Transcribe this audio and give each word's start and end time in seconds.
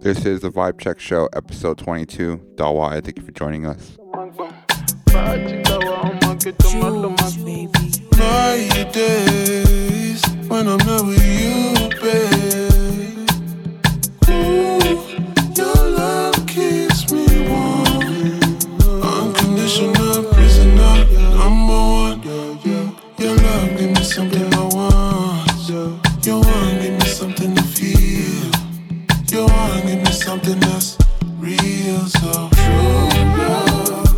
This 0.00 0.26
is 0.26 0.40
the 0.40 0.50
Vibe 0.50 0.80
Check 0.80 0.98
Show, 0.98 1.28
episode 1.32 1.78
22. 1.78 2.54
Dawa, 2.56 3.00
thank 3.00 3.16
you 3.16 3.24
for 3.24 3.30
joining 3.30 3.64
us. 3.64 3.96
Jules, 6.58 7.36
baby. 7.36 7.70
Night 8.18 8.92
days 8.92 10.26
when 10.48 10.66
I'm 10.66 10.78
not 10.78 11.06
with 11.06 11.24
you. 11.24 12.33
Something 30.34 30.58
that's 30.58 30.98
real, 31.38 32.06
so 32.06 32.48
true 32.54 33.08
love. 33.38 34.08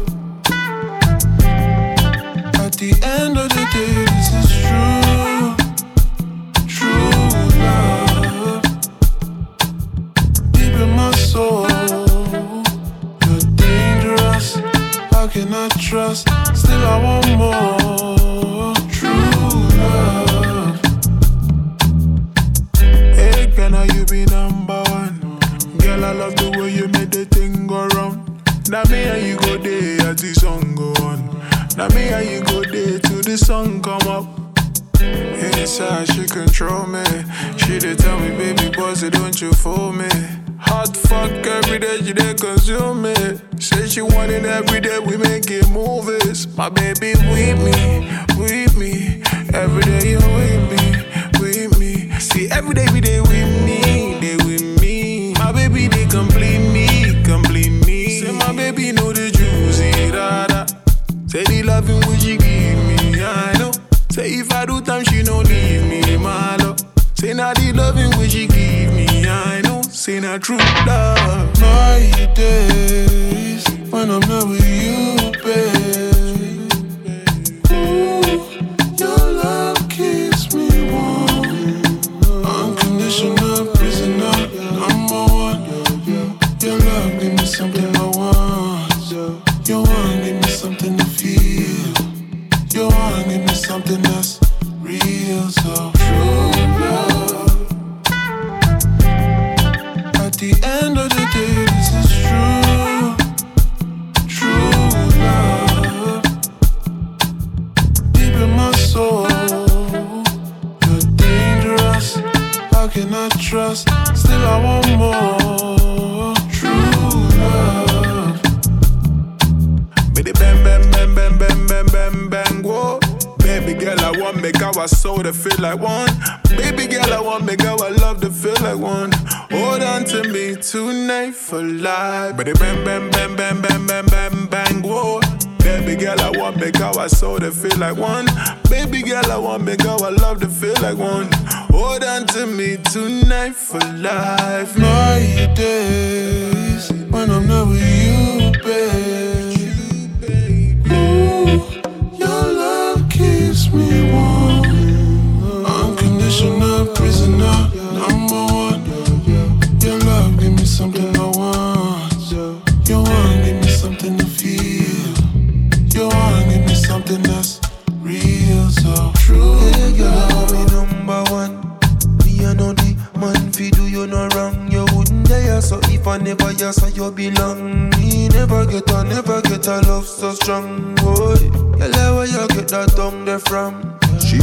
At 2.64 2.72
the 2.80 2.92
end 3.04 3.36
of 3.36 3.48
the 3.50 3.64
day, 3.74 4.04
this 4.14 4.30
is 4.40 4.48
true. 4.64 5.46
True 6.66 7.20
love. 7.60 8.62
Deep 10.52 10.76
in 10.84 10.90
my 10.96 11.10
soul. 11.12 11.68
You're 13.26 13.46
dangerous. 13.56 14.46
How 15.12 15.26
can 15.28 15.52
I 15.52 15.68
trust? 15.78 16.28
Still, 16.54 16.86
I 16.86 16.96
want 17.04 17.28
more. 17.36 17.85
I 26.06 26.12
love 26.12 26.36
the 26.36 26.50
way 26.58 26.70
you 26.72 26.86
made 26.88 27.10
the 27.10 27.24
thing 27.24 27.66
go 27.66 27.86
round. 27.88 28.22
Now 28.70 28.82
me 28.90 29.02
and 29.04 29.26
you 29.26 29.36
go 29.38 29.56
there 29.58 30.08
as 30.08 30.22
the 30.22 30.34
song 30.34 30.74
go 30.76 30.92
on. 31.04 31.18
Now 31.76 31.88
me 31.94 32.08
and 32.08 32.28
you 32.30 32.40
go 32.44 32.62
there 32.62 32.98
till 33.00 33.22
the 33.22 33.36
sun 33.36 33.82
come 33.82 34.06
up. 34.06 34.26
Inside 35.00 36.06
she 36.12 36.26
control 36.26 36.86
me. 36.86 37.02
She 37.58 37.78
did 37.78 37.98
tell 37.98 38.18
me, 38.20 38.30
baby 38.30 38.70
boy, 38.76 38.94
say 38.94 39.10
don't 39.10 39.40
you 39.40 39.52
fool 39.52 39.92
me. 39.92 40.08
Hot 40.58 40.96
fuck 40.96 41.30
every 41.46 41.78
day, 41.80 41.98
she 41.98 42.12
dey 42.12 42.34
consume 42.34 43.02
me. 43.02 43.14
Say 43.58 43.86
she 43.88 44.02
want 44.02 44.30
it 44.30 44.44
every 44.44 44.80
day, 44.80 44.98
we 45.00 45.16
making 45.16 45.68
movies. 45.72 46.46
My 46.56 46.68
baby 46.68 47.14
with 47.34 47.58
me, 47.66 48.08
with 48.38 48.76
me. 48.78 49.22
Every 49.52 49.82
day 49.82 50.10
you 50.10 50.18
with 50.18 50.62
me, 50.70 51.40
with 51.40 51.78
me. 51.78 52.10
See 52.20 52.48
every 52.50 52.74
day 52.74 52.86
we 52.92 53.00
dey 53.00 53.20
with 53.20 53.64
me, 53.66 53.80
loving 61.76 62.00
which 62.08 62.22
she 62.22 62.36
give 62.38 62.78
me, 62.88 63.22
I 63.22 63.54
know. 63.58 63.70
Say 64.08 64.28
if 64.40 64.50
I 64.50 64.64
do 64.64 64.80
time, 64.80 65.04
she 65.04 65.22
no 65.22 65.40
leave 65.40 65.84
me, 65.90 66.16
my 66.16 66.56
love. 66.56 66.78
Say 67.14 67.34
not 67.34 67.56
the 67.56 67.72
loving 67.74 68.12
which 68.18 68.30
she 68.32 68.46
give 68.46 68.94
me, 68.94 69.06
I 69.28 69.60
know. 69.60 69.82
Say 69.82 70.18
not 70.20 70.40
true 70.42 70.56
love. 70.86 71.60
Night 71.60 72.25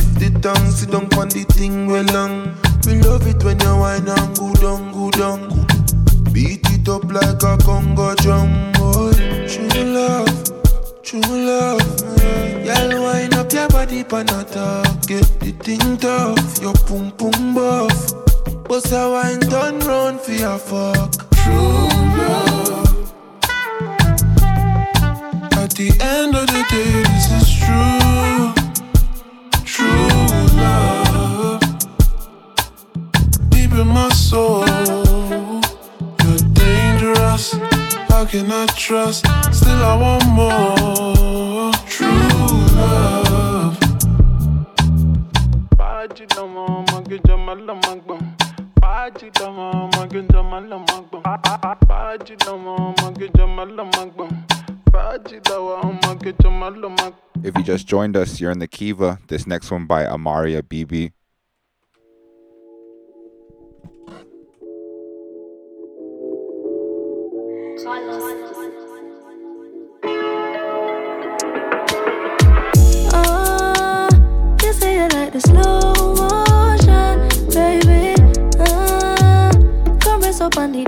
Shift 0.03 0.19
the 0.19 0.39
tongue, 0.41 0.71
sit 0.71 0.91
down 0.91 1.05
on 1.17 1.29
the 1.29 1.43
thing 1.53 1.87
well 1.87 2.03
long. 2.13 2.55
Me 2.85 3.01
love 3.01 3.25
it 3.27 3.43
when 3.43 3.59
you 3.59 3.77
whine 3.77 4.07
and 4.07 4.37
go 4.37 4.53
down, 4.55 4.91
go 4.91 5.09
down. 5.11 5.49
Beat 6.33 6.65
it 6.71 6.89
up 6.89 7.05
like 7.05 7.41
a 7.43 7.57
Congo 7.63 8.15
drum. 8.15 8.71
Boy, 8.73 9.13
true 9.47 9.83
love. 9.83 10.29
True 11.03 11.21
love, 11.21 11.81
y'all 12.65 13.03
wind 13.03 13.33
up 13.35 13.51
your 13.53 13.67
body 13.69 14.03
pan 14.03 14.29
a. 14.29 14.83
Get 15.05 15.27
the 15.39 15.51
thing 15.51 15.97
tough, 15.97 16.61
your 16.61 16.73
pum 16.73 17.11
pum 17.11 17.53
buff. 17.53 18.13
Bust 18.63 18.91
a 18.91 19.09
wine 19.09 19.39
turn 19.41 19.79
round 19.79 20.21
for 20.21 20.31
your 20.31 20.57
fuck. 20.57 21.11
True 21.43 21.87
love. 22.17 23.13
At 25.53 25.71
the 25.75 25.95
end 26.01 26.35
of 26.35 26.47
the 26.47 26.65
day, 26.69 27.03
this 27.03 27.31
is 27.31 27.59
true 27.59 28.62
true 29.83 30.57
love 30.61 31.61
deep 33.49 33.71
in 33.73 33.87
my 33.87 34.09
soul. 34.09 34.65
You're 36.23 36.43
dangerous. 36.53 37.53
How 38.09 38.25
can 38.25 38.51
I 38.51 38.65
trust? 38.77 39.25
Still, 39.51 39.83
I 39.83 39.95
want 39.95 40.25
more 40.29 41.71
true 41.87 42.07
love. 42.77 43.77
Magbam. 47.73 48.21
Magbam. 53.75 53.91
Magbam. 53.91 54.62
If 57.43 57.57
you 57.57 57.63
just 57.63 57.87
joined 57.87 58.15
us, 58.15 58.39
you're 58.39 58.51
in 58.51 58.59
the 58.59 58.67
Kiva. 58.67 59.19
This 59.27 59.47
next 59.47 59.71
one 59.71 59.85
by 59.85 60.03
Amaria 60.03 60.61
BB. 60.61 61.11
Oh, 73.15 74.09
uh, 74.09 74.09
you 74.63 74.73
say 74.73 75.05
it 75.05 75.13
like 75.13 75.33
the 75.33 75.41
slow 75.41 76.15
motion, 76.15 77.27
baby. 77.49 78.15
Uh, 78.59 79.51
come 79.99 80.21
rest 80.21 80.41
up 80.41 80.57
on 80.57 80.71
the 80.71 80.85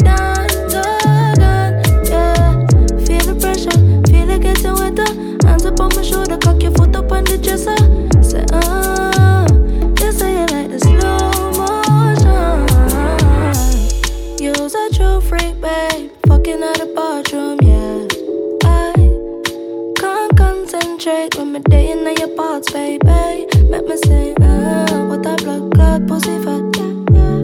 shake 21.05 21.35
with 21.35 21.47
me 21.47 21.59
day 21.69 21.91
in 21.91 22.03
your 22.17 22.35
parts, 22.35 22.71
baby. 22.71 23.45
Make 23.69 23.85
me 23.85 23.95
say, 24.05 24.33
uh, 24.41 24.87
ah, 24.89 25.05
what 25.07 25.21
that 25.21 25.43
blood 25.43 25.71
clot 25.75 26.07
pussy 26.07 26.35
fat. 26.43 26.63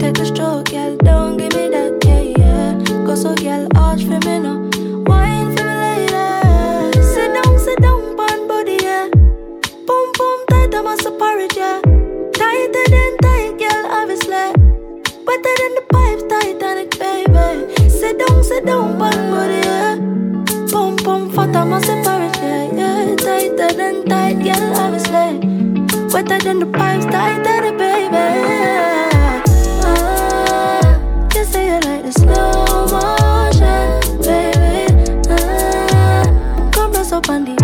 Take 0.00 0.18
a 0.18 0.26
stroke, 0.26 0.70
girl, 0.70 0.96
don't 0.96 1.36
give 1.36 1.54
me 1.54 1.68
that, 1.68 1.92
yeah, 2.04 2.22
yeah. 2.40 2.72
Go 3.06 3.14
so, 3.14 3.36
girl, 3.36 3.68
arch 3.76 4.02
for 4.02 4.18
me 4.26 4.40
now. 4.40 4.58
Wine 5.06 5.54
for 5.54 5.64
me 5.68 5.74
later. 5.84 7.02
Sit 7.14 7.30
down, 7.36 7.56
sit 7.60 7.80
down, 7.80 8.16
pan 8.16 8.48
body, 8.48 8.78
yeah. 8.82 9.08
Boom, 9.86 10.06
boom, 10.18 10.38
tight, 10.50 10.74
I'm 10.74 10.86
a 10.88 10.96
separate, 10.96 11.56
yeah. 11.56 11.91
Like 26.14 26.26
that, 26.26 27.62
baby. 27.78 28.16
Ah, 29.82 30.98
you 31.34 31.44
say 31.44 31.66
you 31.66 31.80
like 31.80 32.02
the 32.02 32.12
slow 32.12 32.86
motion, 32.92 34.00
baby. 34.20 34.92
Ah, 35.30 36.24
come 36.72 36.92
press 36.92 37.12
up 37.12 37.28
on 37.30 37.44
the 37.44 37.61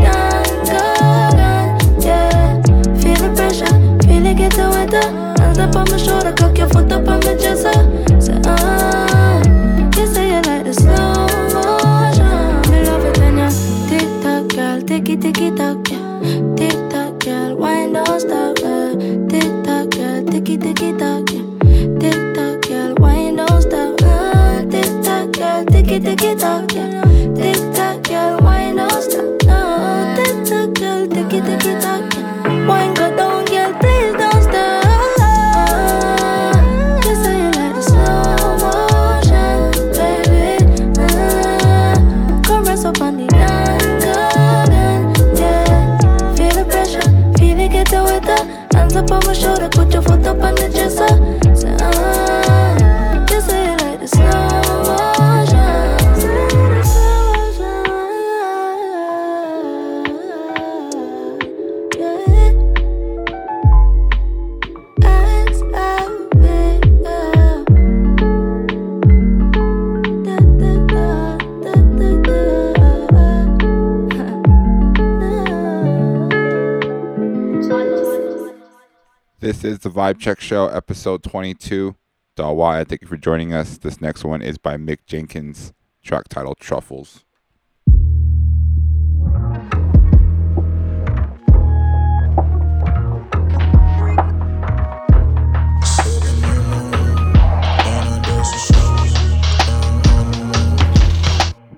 This 79.41 79.63
is 79.63 79.79
the 79.79 79.89
Vibe 79.89 80.19
Check 80.19 80.41
Show, 80.41 80.67
episode 80.67 81.23
22. 81.23 81.95
Dawa, 82.37 82.85
thank 82.89 83.03
you 83.03 83.07
for 83.07 83.17
joining 83.17 83.55
us. 83.55 83.79
This 83.79 84.01
next 84.01 84.25
one 84.25 84.43
is 84.43 84.59
by 84.59 84.77
Mick 84.77 85.07
Jenkins, 85.07 85.73
track 86.03 86.27
titled 86.29 86.59
Truffles. 86.59 87.25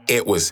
It 0.09 0.27
was 0.27 0.51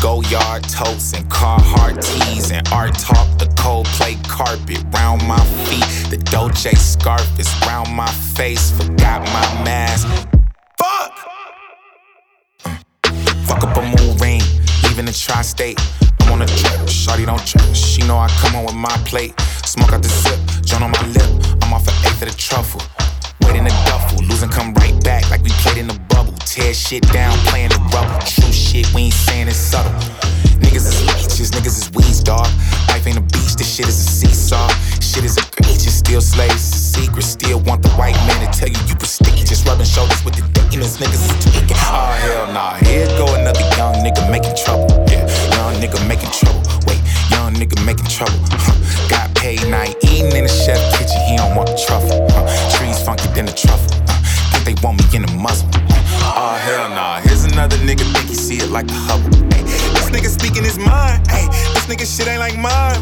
Goyard 0.00 0.62
totes 0.68 1.12
and 1.12 1.28
Carhartt 1.28 2.00
tees 2.00 2.52
and 2.52 2.66
art 2.68 2.94
talk. 2.98 3.26
The 3.38 3.46
Coldplay 3.56 4.16
carpet 4.28 4.84
round 4.94 5.26
my 5.26 5.40
feet. 5.66 6.10
The 6.10 6.18
Dolce 6.30 6.74
scarf 6.74 7.38
is 7.38 7.48
round 7.66 7.92
my 7.92 8.06
face. 8.06 8.70
Forgot 8.70 9.22
my 9.22 9.64
mask. 9.64 10.06
Fuck. 10.78 11.12
Uh, 12.64 12.76
Fuck 13.44 13.64
up 13.64 13.76
a 13.76 13.82
moon 13.82 14.16
ring, 14.18 14.40
leaving 14.84 15.06
the 15.06 15.12
tri-state. 15.12 15.80
I'm 16.20 16.32
on 16.32 16.42
a 16.42 16.46
trip, 16.46 16.80
shawty 16.86 17.26
don't 17.26 17.44
trip. 17.44 17.74
She 17.74 18.02
know 18.02 18.18
I 18.18 18.28
come 18.40 18.54
on 18.54 18.66
with 18.66 18.76
my 18.76 18.96
plate. 19.04 19.34
Smoke 19.64 19.92
out 19.92 20.02
the 20.02 20.08
zip, 20.08 20.38
joint 20.64 20.84
on 20.84 20.92
my 20.92 21.06
lip. 21.08 21.44
I'm 21.62 21.72
off 21.72 21.88
an 21.88 21.94
eighth 22.06 22.22
of 22.22 22.30
the 22.30 22.36
truffle. 22.38 22.82
Wait 23.42 23.56
in 23.56 23.64
the 23.64 23.70
duffel, 23.86 24.24
losing 24.26 24.48
come 24.48 24.74
right 24.74 25.02
back 25.02 25.28
like 25.30 25.42
we 25.42 25.50
played 25.50 25.78
in 25.78 25.88
the 25.88 25.98
bubble. 26.08 26.37
Tear 26.48 26.72
shit 26.72 27.02
down, 27.12 27.36
playing 27.52 27.68
the 27.68 27.78
rubber. 27.92 28.24
True 28.24 28.50
shit, 28.50 28.88
we 28.94 29.12
ain't 29.12 29.12
saying 29.12 29.48
it's 29.48 29.58
subtle. 29.58 29.92
Niggas 30.64 30.88
is 30.88 31.04
leeches, 31.04 31.50
niggas 31.50 31.76
is 31.76 31.92
weeds, 31.92 32.22
dog. 32.24 32.48
Life 32.88 33.06
ain't 33.06 33.18
a 33.18 33.20
beach, 33.20 33.52
this 33.60 33.68
shit 33.68 33.86
is 33.86 34.00
a 34.00 34.08
seesaw. 34.08 34.66
Shit 34.96 35.28
is 35.28 35.36
egregious, 35.36 35.98
still 35.98 36.22
slaves, 36.22 36.72
a 36.72 36.80
secret. 36.96 37.24
Still 37.24 37.60
want 37.68 37.82
the 37.82 37.90
white 38.00 38.16
man 38.24 38.40
to 38.40 38.58
tell 38.58 38.66
you 38.66 38.80
you 38.88 38.96
prestigious. 38.96 39.60
Rubbing 39.68 39.84
shoulders 39.84 40.24
with 40.24 40.40
the 40.40 40.42
demons, 40.72 40.96
niggas 40.96 41.20
is 41.20 41.36
tweaking. 41.44 41.76
Oh 41.84 42.16
hell 42.16 42.48
nah, 42.56 42.80
here 42.80 43.04
go 43.20 43.28
another 43.36 43.60
young 43.76 44.00
nigga 44.00 44.24
making 44.32 44.56
trouble. 44.56 44.88
Yeah, 45.12 45.28
young 45.52 45.76
nigga 45.84 46.00
making 46.08 46.32
trouble. 46.32 46.64
Wait, 46.88 46.96
young 47.28 47.52
nigga 47.60 47.76
making 47.84 48.08
trouble. 48.08 48.40
Huh. 48.56 48.72
Got 49.12 49.36
paid 49.36 49.60
night 49.68 50.00
eating 50.00 50.32
in 50.32 50.48
the 50.48 50.54
chef 50.64 50.80
kitchen, 50.96 51.20
he 51.28 51.36
don't 51.36 51.52
want 51.52 51.68
the 51.68 51.76
truffle. 51.76 52.24
Huh. 52.32 52.48
Trees 52.72 52.96
funky 53.04 53.28
than 53.36 53.44
the 53.44 53.52
truffle. 53.52 53.92
Huh. 54.08 54.17
They 54.68 54.74
want 54.82 55.00
me 55.00 55.16
in 55.16 55.22
the 55.24 55.32
muzzle. 55.32 55.66
Oh 56.36 56.52
hell 56.60 56.90
nah, 56.90 57.20
here's 57.20 57.44
another 57.44 57.78
nigga 57.78 58.04
think 58.12 58.28
he 58.28 58.34
see 58.34 58.56
it 58.56 58.68
like 58.68 58.84
a 58.90 59.00
Hubble. 59.08 59.32
Ay, 59.54 59.62
this 59.96 60.10
nigga 60.12 60.28
speaking 60.28 60.62
his 60.62 60.76
mind. 60.76 61.26
Hey, 61.26 61.48
this 61.72 61.86
nigga 61.88 62.04
shit 62.04 62.28
ain't 62.28 62.40
like 62.40 62.52
mine. 62.58 63.00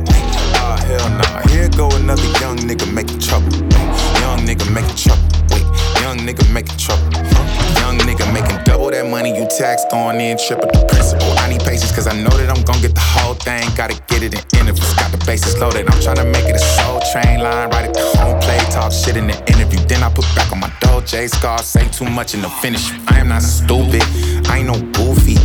Oh 0.63 0.79
hell 0.87 1.11
nah, 1.19 1.43
here 1.49 1.69
go 1.71 1.91
another 1.97 2.23
young 2.39 2.57
nigga 2.59 2.87
making 2.95 3.19
trouble. 3.19 3.51
Ay, 3.75 4.06
young 4.37 4.47
nigga 4.47 4.73
making 4.73 4.97
trouble. 4.97 5.23
Wait, 5.51 5.65
young 6.03 6.19
nigga 6.19 6.45
making 6.53 6.77
trouble. 6.77 7.05
Young 7.81 7.99
nigga 7.99 8.27
making 8.33 8.59
double 8.65 8.91
that 8.91 9.09
money 9.09 9.37
you 9.37 9.47
taxed 9.49 9.93
on 9.93 10.21
in 10.21 10.37
triple 10.37 10.69
the 10.69 10.85
principal. 10.87 11.31
I 11.39 11.49
need 11.49 11.61
patience 11.61 11.93
cause 11.93 12.07
I 12.07 12.13
know 12.13 12.31
that 12.31 12.51
I'm 12.51 12.63
gon' 12.65 12.81
get 12.81 12.95
the 12.95 13.01
whole 13.01 13.35
thing. 13.35 13.65
Gotta 13.77 13.97
get 14.09 14.23
it 14.23 14.35
in 14.35 14.43
intervals. 14.61 14.93
Got 14.95 15.13
the 15.13 15.23
bases 15.25 15.59
loaded. 15.59 15.87
I'm 15.89 15.99
tryna 16.01 16.31
make 16.31 16.45
it 16.45 16.57
a 16.57 16.65
soul 16.77 17.01
train 17.13 17.41
line. 17.41 17.71
Right 17.71 17.89
at 17.89 17.95
the 17.95 18.05
home 18.19 18.39
play. 18.41 18.59
Talk 18.71 18.93
shit 18.93 19.17
in 19.17 19.27
the 19.27 19.39
interview. 19.53 19.81
Then 19.87 20.03
I 20.03 20.11
put 20.11 20.27
back 20.35 20.53
on 20.53 20.61
my 20.61 20.73
Dolce 20.81 21.29
scar. 21.29 21.59
Say 21.63 21.89
too 21.89 22.09
much 22.09 22.35
and 22.35 22.45
the 22.45 22.51
finish. 22.61 22.91
I 23.09 23.21
am 23.21 23.29
not 23.29 23.43
stupid. 23.43 24.03
I 24.49 24.59
ain't 24.59 24.69
no 24.69 24.77
goofy. 24.93 25.37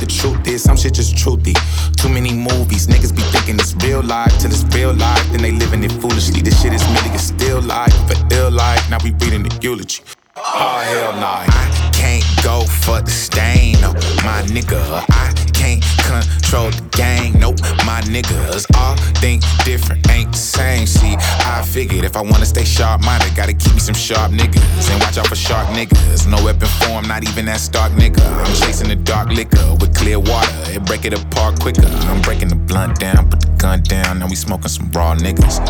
The 0.00 0.06
truth 0.06 0.46
is. 0.46 0.62
Some 0.62 0.76
shit 0.76 0.94
just 0.94 1.14
truthy. 1.14 1.54
Too 1.96 2.08
many 2.08 2.32
movies. 2.32 2.86
Niggas 2.86 3.14
be 3.14 3.22
thinking 3.22 3.56
it's 3.56 3.74
real 3.84 4.02
life 4.02 4.32
till 4.38 4.50
it's 4.50 4.64
real 4.74 4.94
life. 4.94 5.26
Then 5.30 5.42
they 5.42 5.52
living 5.52 5.84
it 5.84 5.92
foolishly. 5.92 6.40
This 6.40 6.60
shit 6.62 6.72
is 6.72 6.82
merely 6.88 7.10
a 7.10 7.18
still 7.18 7.60
life. 7.60 7.94
For 8.08 8.16
ill 8.34 8.50
life. 8.50 8.88
Now 8.88 8.98
we 9.04 9.10
reading 9.12 9.42
the 9.42 9.58
eulogy. 9.60 10.02
Oh 10.36 10.80
hell 10.90 11.12
nah. 11.20 11.44
I 11.46 11.90
can't 11.92 12.24
go 12.42 12.62
for 12.62 13.02
the 13.02 13.10
stain, 13.10 13.80
no, 13.82 13.92
my 14.24 14.42
nigga. 14.48 14.80
I 15.10 15.39
can't 15.78 16.26
control 16.26 16.70
the 16.70 16.82
gang, 16.90 17.38
nope, 17.38 17.60
my 17.86 18.00
niggas. 18.02 18.66
All 18.76 18.96
think 19.20 19.42
different, 19.64 20.08
ain't 20.10 20.32
the 20.32 20.38
same. 20.38 20.86
See, 20.86 21.14
I 21.46 21.62
figured 21.62 22.04
if 22.04 22.16
I 22.16 22.22
wanna 22.22 22.46
stay 22.46 22.64
sharp 22.64 23.02
minded, 23.02 23.34
gotta 23.36 23.52
keep 23.52 23.72
me 23.74 23.80
some 23.80 23.94
sharp 23.94 24.32
niggas. 24.32 24.90
And 24.90 25.00
watch 25.02 25.18
out 25.18 25.28
for 25.28 25.36
shark 25.36 25.68
niggas. 25.68 26.26
No 26.26 26.42
weapon 26.44 26.68
form, 26.80 27.06
not 27.06 27.22
even 27.28 27.44
that 27.46 27.60
stark 27.60 27.92
nigga. 27.92 28.20
I'm 28.44 28.54
chasing 28.54 28.88
the 28.88 28.96
dark 28.96 29.28
liquor 29.28 29.74
with 29.80 29.94
clear 29.94 30.18
water. 30.18 30.50
It 30.74 30.84
break 30.86 31.04
it 31.04 31.14
apart 31.14 31.60
quicker. 31.60 31.86
I'm 31.86 32.20
breaking 32.22 32.48
the 32.48 32.56
blunt 32.56 32.98
down, 32.98 33.30
put 33.30 33.40
the 33.40 33.50
gun 33.58 33.82
down. 33.82 34.18
Now 34.18 34.26
we 34.26 34.34
smoking 34.34 34.68
some 34.68 34.90
raw 34.90 35.14
niggas. 35.14 35.60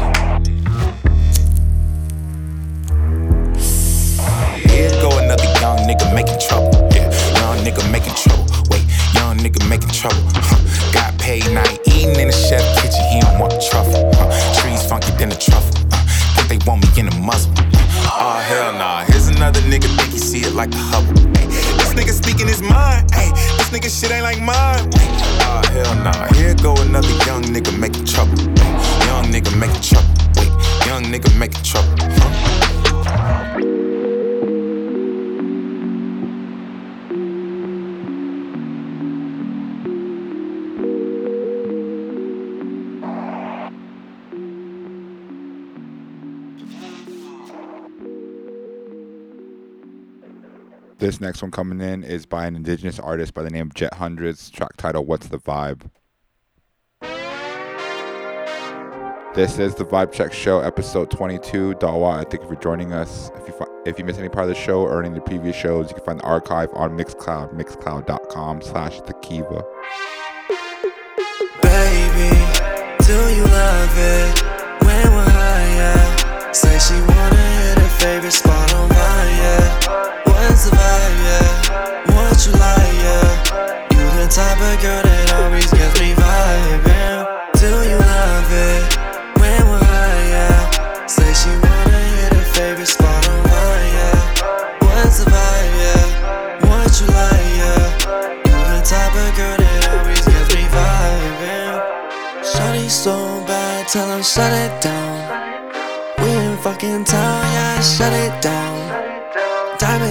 Here 4.71 4.91
go 5.03 5.11
another 5.19 5.45
young 5.61 5.79
nigga 5.89 6.15
making 6.15 6.39
trouble. 6.41 6.73
Yeah, 6.95 7.11
young 7.41 7.59
nigga 7.65 7.83
making 7.91 8.15
trouble. 8.15 8.47
Wait, 8.71 8.80
nigga 9.41 9.61
making 9.69 9.91
trouble. 9.91 10.21
Huh. 10.37 10.93
Got 10.93 11.19
paid 11.19 11.45
night 11.53 11.81
eating 11.87 12.17
in 12.21 12.29
the 12.29 12.33
chef 12.33 12.63
kitchen. 12.81 13.03
He 13.11 13.21
don't 13.21 13.39
want 13.41 13.53
the 13.53 13.63
truffle. 13.71 14.11
Huh. 14.15 14.29
Trees 14.61 14.85
funky 14.87 15.13
than 15.17 15.31
the 15.31 15.37
truffle. 15.37 15.75
Uh, 15.93 16.05
think 16.37 16.49
they 16.49 16.59
want 16.69 16.85
me 16.85 16.89
in 17.01 17.07
the 17.09 17.17
muzzle. 17.17 17.53
Oh 18.13 18.37
hell 18.45 18.73
nah. 18.73 19.05
Here's 19.05 19.29
another 19.29 19.61
nigga 19.63 19.89
think 19.97 20.13
he 20.13 20.19
see 20.19 20.41
it 20.41 20.55
like 20.55 20.71
the 20.71 20.79
Hubble. 20.79 21.17
Ay, 21.41 21.47
this 21.81 21.93
nigga 21.97 22.13
speaking 22.13 22.47
his 22.47 22.63
mind. 22.63 23.11
Hey, 23.13 23.33
this 23.57 23.71
nigga 23.73 23.89
shit 23.89 24.11
ain't 24.13 24.25
like 24.25 24.41
mine. 24.41 24.85
Oh 25.49 25.63
hell 25.73 25.95
nah. 26.05 26.33
Here 26.35 26.55
go 26.55 26.77
another 26.83 27.15
young 27.25 27.43
nigga 27.45 27.73
making 27.79 28.05
trouble. 28.05 28.39
Ay, 28.61 29.07
young 29.09 29.25
nigga 29.33 29.53
making 29.59 29.81
trouble. 29.81 30.13
Wait, 30.37 30.53
young 30.87 31.05
nigga 31.09 31.31
making 31.39 31.63
trouble. 31.65 31.97
Huh? 31.99 33.80
This 51.01 51.19
next 51.19 51.41
one 51.41 51.51
coming 51.51 51.81
in 51.81 52.05
is 52.05 52.27
by 52.27 52.45
an 52.47 52.55
indigenous 52.55 52.99
artist 52.99 53.33
by 53.33 53.43
the 53.43 53.49
name 53.49 53.69
of 53.69 53.75
Jet 53.75 53.95
Hundreds, 53.95 54.51
track 54.51 54.77
title 54.77 55.07
What's 55.07 55.29
the 55.29 55.39
Vibe? 55.39 55.91
This 59.35 59.59
is 59.59 59.75
the 59.75 59.87
Vibe 59.87 60.13
Check 60.13 60.35
Show, 60.35 60.61
episode 60.61 61.11
22. 61.11 61.77
Dawa, 61.77 62.19
I 62.19 62.25
thank 62.25 62.43
you 62.43 62.49
for 62.49 62.57
joining 62.57 62.93
us. 62.93 63.31
If 63.37 63.49
you 63.49 63.55
fi- 63.55 63.65
if 63.87 63.99
you 63.99 64.05
missed 64.05 64.19
any 64.19 64.29
part 64.29 64.43
of 64.43 64.55
the 64.55 64.61
show 64.61 64.83
or 64.83 65.01
any 65.01 65.09
of 65.09 65.15
the 65.15 65.23
previous 65.23 65.57
shows, 65.57 65.89
you 65.89 65.95
can 65.95 66.05
find 66.05 66.21
the 66.21 66.25
archive 66.25 66.69
on 66.75 66.99
Mixcloud, 66.99 67.55
mixcloud.com 67.55 68.61
slash 68.61 69.01
the 69.01 69.15
Kiva. 69.15 69.65
Baby, 71.63 72.37
do 73.07 73.17
you 73.37 73.45
love 73.45 73.97
it 73.97 74.43
when 74.85 75.13
we're 75.15 75.31
high? 75.31 75.60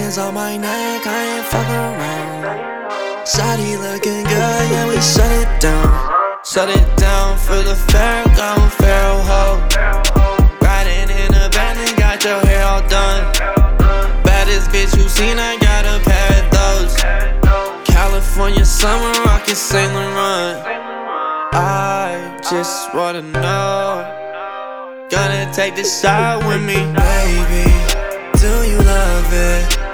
Diamonds 0.09 0.27
on 0.27 0.33
my 0.33 0.57
neck, 0.57 1.05
I 1.05 1.37
ain't 1.37 1.45
fucking 1.45 1.85
around. 1.85 3.27
Shawty 3.27 3.77
looking 3.77 4.23
good, 4.23 4.71
yeah, 4.71 4.87
we 4.87 4.99
shut 5.01 5.29
it 5.29 5.61
down. 5.61 6.41
Shut 6.43 6.67
it 6.67 6.97
down 6.97 7.37
for 7.37 7.61
the 7.61 7.75
fair, 7.75 8.23
gone 8.35 8.71
feral 8.71 9.21
hoe. 9.21 9.61
Riding 10.61 11.11
in 11.13 11.29
a 11.35 11.49
van 11.49 11.77
and 11.77 11.95
got 11.95 12.23
your 12.23 12.39
hair 12.47 12.65
all 12.65 12.81
done. 12.89 13.21
Baddest 14.23 14.71
bitch 14.71 14.97
you 14.97 15.07
seen, 15.07 15.37
I 15.37 15.59
got 15.59 15.85
a 15.85 16.01
pair 16.01 16.41
of 16.41 16.49
those. 16.57 16.95
California 17.85 18.65
summer, 18.65 19.11
rockin' 19.25 19.53
Saint 19.53 19.93
Laurent. 19.93 20.57
I 21.53 22.35
just 22.49 22.95
wanna 22.95 23.21
know. 23.21 24.09
Gonna 25.11 25.53
take 25.53 25.75
the 25.75 25.83
shot 25.83 26.43
with 26.47 26.63
me, 26.63 26.77
baby. 26.97 27.69
Do 28.39 28.67
you 28.67 28.79
love 28.79 29.33
it 29.33 29.88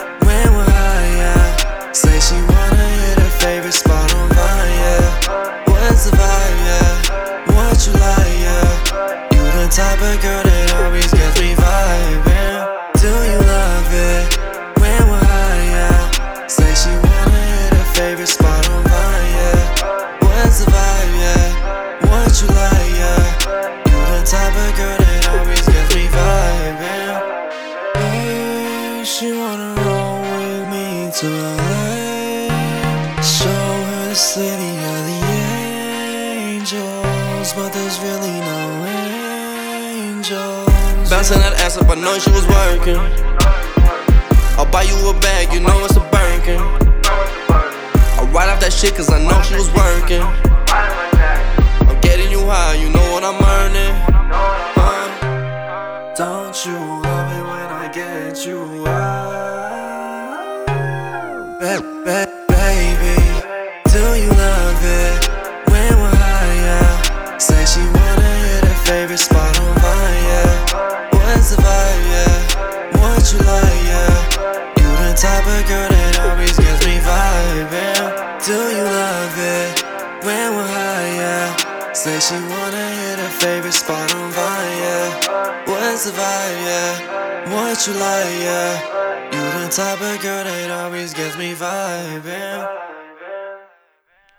type 9.76 10.02
of 10.02 10.22
girl 10.22 10.45
ass 41.76 41.84
up, 41.84 41.90
I 41.90 41.96
know 42.00 42.18
she 42.20 42.32
was 42.32 42.48
working. 42.48 42.98
I'll 44.58 44.72
buy 44.72 44.84
you 44.84 44.96
a 45.10 45.14
bag, 45.20 45.54
you 45.54 45.60
know 45.60 45.86
it's 45.86 45.96
a 45.96 46.00
Birkin. 46.00 46.60
I'll 48.18 48.28
ride 48.28 48.50
off 48.50 48.60
that 48.62 48.72
shit 48.72 48.96
cause 48.96 49.10
I 49.10 49.20
know 49.22 49.42
she 49.42 49.56
was 49.56 49.72
working. 49.74 50.22
I'm 51.88 52.00
getting 52.02 52.32
you 52.32 52.46
high, 52.46 52.76
you 52.76 52.90
know 52.90 53.12
what 53.12 53.24
I'm 53.24 53.42
earning. 53.44 53.96
Huh? 54.76 56.14
Don't 56.16 56.66
you 56.66 57.15
What 87.86 87.94
you 87.94 88.02
like? 88.02 88.26
Yeah. 88.42 89.30
You 89.32 89.64
the 89.64 89.72
type 89.72 90.02
of 90.02 90.20
girl 90.24 90.44
that 90.44 90.72
always 90.72 91.14
gets 91.14 91.38
me 91.38 91.54
vibing. 91.54 92.68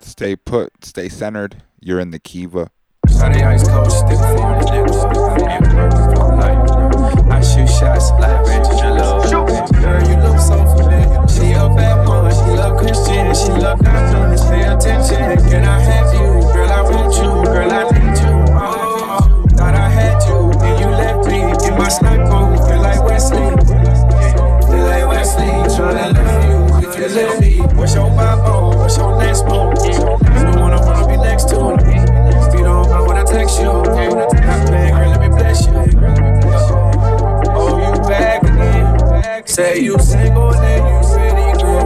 Stay 0.00 0.34
put, 0.34 0.84
stay 0.84 1.08
centered. 1.08 1.62
You're 1.80 2.00
in 2.00 2.10
the 2.10 2.18
Kiva. 2.18 2.70
Shawty 3.06 3.46
ice 3.46 3.68
cold, 3.68 3.92
stick 3.92 4.18
for 4.18 4.34
the 4.34 4.66
niggas. 4.66 5.38
Yeah, 5.38 5.60
perfect 5.60 6.18
for 6.18 6.34
life. 6.34 7.30
I 7.30 7.40
shoot 7.40 7.68
shots 7.68 8.10
like 8.18 8.40
Regina 8.50 8.94
Love. 8.94 9.30
Girl, 9.30 10.02
you 10.08 10.16
look 10.26 10.40
so 10.40 10.66
familiar. 10.74 11.28
She 11.28 11.52
a 11.52 11.70
bad 11.70 12.08
one, 12.08 12.32
she 12.32 12.50
love 12.50 12.76
Christian, 12.78 13.32
she 13.32 13.52
love 13.62 13.78
diamonds. 13.78 14.42
Pay 14.42 14.64
attention, 14.64 15.38
can 15.48 15.64
I 15.64 15.78
have 15.78 16.12
you? 16.14 16.42
Girl, 16.50 16.68
I 16.68 16.82
want 16.82 17.14
you, 17.14 17.44
girl, 17.52 17.70
I 17.70 17.84
need 17.94 18.18
you. 18.18 18.34
Oh, 18.58 19.46
thought 19.54 19.74
I 19.76 19.88
had 19.88 20.20
you, 20.26 20.50
then 20.58 20.80
you 20.80 20.88
left 20.88 21.28
me. 21.28 21.68
In 21.68 21.78
my 21.78 21.88
sniper, 21.88 22.45
let 27.16 27.40
me, 27.40 27.58
what's 27.76 27.94
your 27.94 28.10
Bible? 28.10 28.76
What's 28.76 28.96
your 28.98 29.18
next 29.18 29.44
move? 29.46 29.72
You 29.84 30.42
don't 30.44 30.60
wanna 30.60 30.80
wanna 30.84 31.08
be 31.08 31.16
next 31.16 31.48
to. 31.48 31.74
If 31.74 32.54
you 32.54 32.64
don't 32.64 32.90
mind 32.90 33.06
when 33.06 33.16
I 33.16 33.24
text 33.24 33.58
you, 33.60 33.70
I 33.70 34.64
beg, 34.70 34.92
girl, 34.92 35.08
let 35.10 35.20
me 35.20 35.28
bless 35.28 35.66
you. 35.66 35.72
Oh, 37.56 37.78
you 37.78 38.00
back 38.02 38.42
again? 38.42 39.46
Say 39.46 39.80
you 39.80 39.98
single, 39.98 40.52
then 40.52 40.86
you 40.86 40.96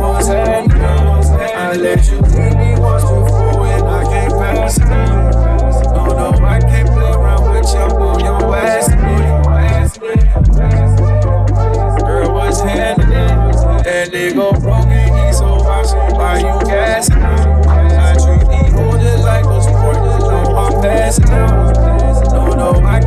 what's 0.00 0.26
happening? 0.26 0.72
I 0.72 1.76
let 1.76 2.10
you 2.10 2.19
why 16.20 16.38
you 16.38 16.60
gassing 16.68 17.16
out. 17.16 17.66
I 17.66 18.12
treat 18.12 18.44
the 18.44 18.62
older 18.76 19.16
like 19.24 19.46
a 19.46 19.62
sport, 19.62 19.96
no, 19.96 20.54
I'm 20.54 20.82
passing 20.82 21.30
out. 21.30 21.74
No, 22.32 22.52
no, 22.52 22.70
I 22.84 22.99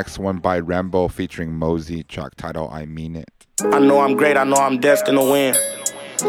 next 0.00 0.18
one 0.18 0.38
by 0.38 0.58
Remble 0.58 1.10
featuring 1.10 1.50
Mozzy, 1.50 2.08
track 2.08 2.34
title 2.36 2.70
I 2.72 2.86
Mean 2.86 3.16
It. 3.16 3.28
I 3.64 3.78
know 3.78 4.00
I'm 4.00 4.16
great, 4.16 4.38
I 4.38 4.44
know 4.44 4.56
I'm 4.56 4.80
destined 4.80 5.18
to 5.18 5.30
win. 5.30 5.54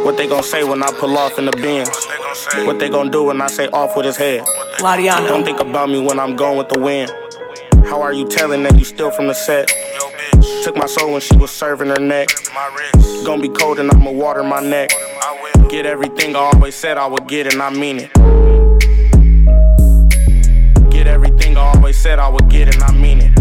What 0.04 0.18
they 0.18 0.28
gon' 0.28 0.44
say 0.44 0.66
when 0.66 0.84
I 0.84 0.92
pull 1.00 1.18
off 1.18 1.40
in 1.40 1.46
the 1.46 1.52
Benz? 1.52 1.90
What 2.68 2.80
they 2.80 2.90
gon' 2.90 3.10
do 3.12 3.24
when 3.24 3.42
I 3.42 3.48
say 3.48 3.70
off 3.70 3.96
with 3.96 4.06
his 4.06 4.18
head? 4.18 4.42
Lariano. 4.80 5.26
Don't 5.26 5.46
think 5.46 5.62
about 5.62 5.88
me 5.88 6.06
when 6.06 6.20
I'm 6.20 6.36
going 6.36 6.58
with 6.58 6.68
the 6.68 6.82
wind. 6.82 7.14
How 7.88 8.02
are 8.02 8.12
you 8.12 8.28
telling 8.28 8.64
that 8.64 8.78
you 8.78 8.84
still 8.84 9.10
from 9.10 9.28
the 9.28 9.34
set? 9.34 9.72
Took 10.66 10.76
my 10.76 10.88
soul 10.88 11.14
when 11.14 11.22
she 11.22 11.38
was 11.38 11.50
serving 11.50 11.88
her 11.88 12.02
neck. 12.02 12.28
Gonna 13.26 13.42
be 13.42 13.48
cold 13.48 13.80
and 13.80 13.90
I'ma 13.90 14.12
water 14.12 14.44
my 14.44 14.60
neck. 14.60 14.90
Get 15.70 15.86
everything 15.86 16.36
I 16.36 16.52
always 16.54 16.76
said 16.76 16.98
I 16.98 17.08
would 17.08 17.30
get, 17.30 17.54
and 17.54 17.62
I 17.62 17.70
mean 17.70 18.00
it. 18.02 18.12
Get 20.92 21.08
everything 21.08 21.56
I 21.56 21.74
always 21.74 21.96
said 21.96 22.20
I 22.20 22.28
would 22.28 22.50
get, 22.50 22.76
and 22.76 22.84
I 22.84 22.92
mean 22.92 23.22
it. 23.22 23.41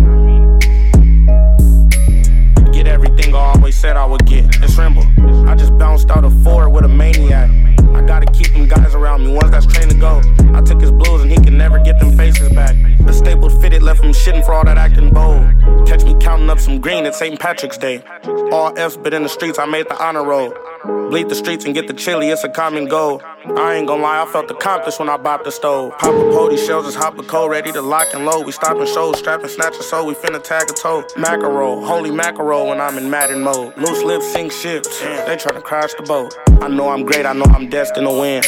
Get 2.80 2.86
everything 2.86 3.34
I 3.34 3.52
always 3.54 3.76
said 3.76 3.98
I 3.98 4.06
would 4.06 4.24
get. 4.24 4.46
It's 4.62 4.76
Remble. 4.76 5.04
I 5.46 5.54
just 5.54 5.76
bounced 5.76 6.10
out 6.10 6.24
a 6.24 6.30
four 6.30 6.70
with 6.70 6.86
a 6.86 6.88
maniac. 6.88 7.50
I 7.94 8.00
gotta 8.00 8.24
keep 8.32 8.54
them 8.54 8.66
guys 8.66 8.94
around 8.94 9.22
me, 9.22 9.34
ones 9.34 9.50
that's 9.50 9.66
trained 9.66 9.90
to 9.90 9.98
go. 9.98 10.22
I 10.54 10.62
took 10.62 10.80
his 10.80 10.90
blues 10.90 11.20
and 11.20 11.30
he 11.30 11.36
can 11.36 11.58
never 11.58 11.78
get 11.78 12.00
them 12.00 12.16
faces 12.16 12.48
back. 12.54 12.74
The 13.00 13.12
stapled 13.12 13.60
fitted 13.60 13.82
left 13.82 14.02
him 14.02 14.12
shitting 14.12 14.46
for 14.46 14.54
all 14.54 14.64
that 14.64 14.78
acting 14.78 15.12
bold. 15.12 15.42
Catch 15.86 16.04
me 16.04 16.16
counting 16.22 16.48
up 16.48 16.58
some 16.58 16.80
green 16.80 17.04
at 17.04 17.14
St. 17.14 17.38
Patrick's 17.38 17.76
Day. 17.76 18.02
All 18.50 18.72
F's, 18.78 18.96
but 18.96 19.12
in 19.12 19.24
the 19.24 19.28
streets 19.28 19.58
I 19.58 19.66
made 19.66 19.86
the 19.86 20.02
honor 20.02 20.24
roll. 20.24 20.50
Bleed 20.84 21.28
the 21.28 21.34
streets 21.34 21.66
and 21.66 21.74
get 21.74 21.88
the 21.88 21.92
chili, 21.92 22.30
it's 22.30 22.42
a 22.42 22.48
common 22.48 22.86
goal. 22.88 23.20
I 23.56 23.74
ain't 23.74 23.86
gonna 23.86 24.02
lie, 24.02 24.22
I 24.22 24.26
felt 24.26 24.50
accomplished 24.50 24.98
when 24.98 25.10
I 25.10 25.18
bopped 25.18 25.44
the 25.44 25.52
stove. 25.52 25.92
Pop 25.98 26.14
a 26.14 26.32
pody, 26.32 26.56
shells 26.56 26.86
just 26.86 26.96
hop 26.96 27.18
a 27.18 27.22
cold, 27.22 27.50
ready 27.50 27.70
to 27.72 27.82
lock 27.82 28.08
and 28.14 28.24
load. 28.24 28.46
We 28.46 28.52
stopping 28.52 28.86
shows, 28.86 29.18
strapping, 29.18 29.48
snatching 29.48 29.82
soul, 29.82 30.06
we 30.06 30.14
finna 30.14 30.42
tag 30.42 30.70
a 30.70 30.72
toe. 30.72 31.04
Mackerel, 31.18 31.84
holy 31.84 32.10
mackerel 32.10 32.68
when 32.68 32.80
I'm 32.80 32.96
in 32.96 33.10
Madden 33.10 33.42
mode. 33.42 33.76
Loose 33.76 34.02
lips 34.02 34.32
sink 34.32 34.52
ships, 34.52 35.00
they 35.00 35.36
tryna 35.36 35.62
crash 35.62 35.92
the 35.94 36.02
boat. 36.02 36.34
I 36.62 36.68
know 36.68 36.88
I'm 36.88 37.04
great, 37.04 37.26
I 37.26 37.34
know 37.34 37.44
I'm 37.50 37.68
destined 37.68 38.06
to 38.06 38.12
win. 38.12 38.42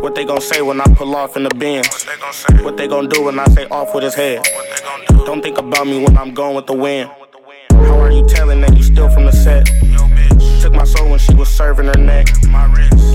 What 0.00 0.14
they 0.14 0.24
gon' 0.24 0.40
say 0.40 0.62
when 0.62 0.80
I 0.80 0.84
pull 0.94 1.14
off 1.14 1.36
in 1.36 1.42
the 1.42 1.50
Benz? 1.50 2.06
What 2.62 2.78
they 2.78 2.88
gon' 2.88 3.08
do 3.10 3.24
when 3.24 3.38
I 3.38 3.44
say 3.48 3.66
off 3.66 3.94
with 3.94 4.04
his 4.04 4.14
head? 4.14 4.46
Don't 5.26 5.42
think 5.42 5.58
about 5.58 5.86
me 5.86 6.02
when 6.02 6.16
I'm 6.16 6.32
going 6.32 6.56
with 6.56 6.66
the 6.66 6.72
wind. 6.72 7.10
How 7.70 8.00
are 8.00 8.10
you 8.10 8.26
telling 8.26 8.62
that 8.62 8.74
you 8.74 8.82
still 8.82 9.10
from 9.10 9.26
the 9.26 9.32
set? 9.32 9.68
Took 10.70 10.76
my 10.78 10.84
soul 10.84 11.10
when 11.10 11.18
she 11.18 11.34
was 11.34 11.48
serving 11.48 11.86
her 11.86 11.98
neck. 11.98 12.28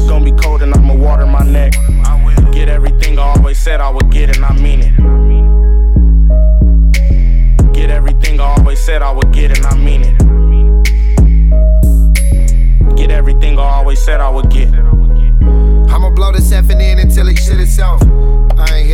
Gonna 0.09 0.25
be 0.25 0.33
cold 0.33 0.61
and 0.61 0.73
I'ma 0.73 0.93
water 0.93 1.25
my 1.25 1.43
neck. 1.45 1.73
Get 2.51 2.67
everything 2.67 3.17
I 3.17 3.33
always 3.37 3.57
said 3.57 3.79
I 3.79 3.89
would 3.89 4.11
get, 4.11 4.35
and 4.35 4.43
I 4.43 4.51
mean 4.53 4.81
it. 4.81 4.91
Get 7.73 7.91
everything 7.91 8.41
I 8.41 8.55
always 8.57 8.81
said 8.83 9.01
I 9.01 9.11
would 9.11 9.31
get, 9.31 9.57
and 9.57 9.65
I 9.65 9.77
mean 9.77 10.01
it. 10.03 10.17
Get 12.97 13.09
everything 13.09 13.57
I 13.57 13.63
always 13.63 14.03
said 14.03 14.19
I 14.19 14.29
would 14.29 14.49
get. 14.49 14.73
I'ma 14.73 16.09
blow 16.09 16.33
this 16.33 16.51
effing 16.51 16.81
in 16.81 16.99
until 16.99 17.27
he 17.27 17.37
shit 17.37 17.61
itself. 17.61 18.01
I 18.57 18.75
ain't 18.75 18.89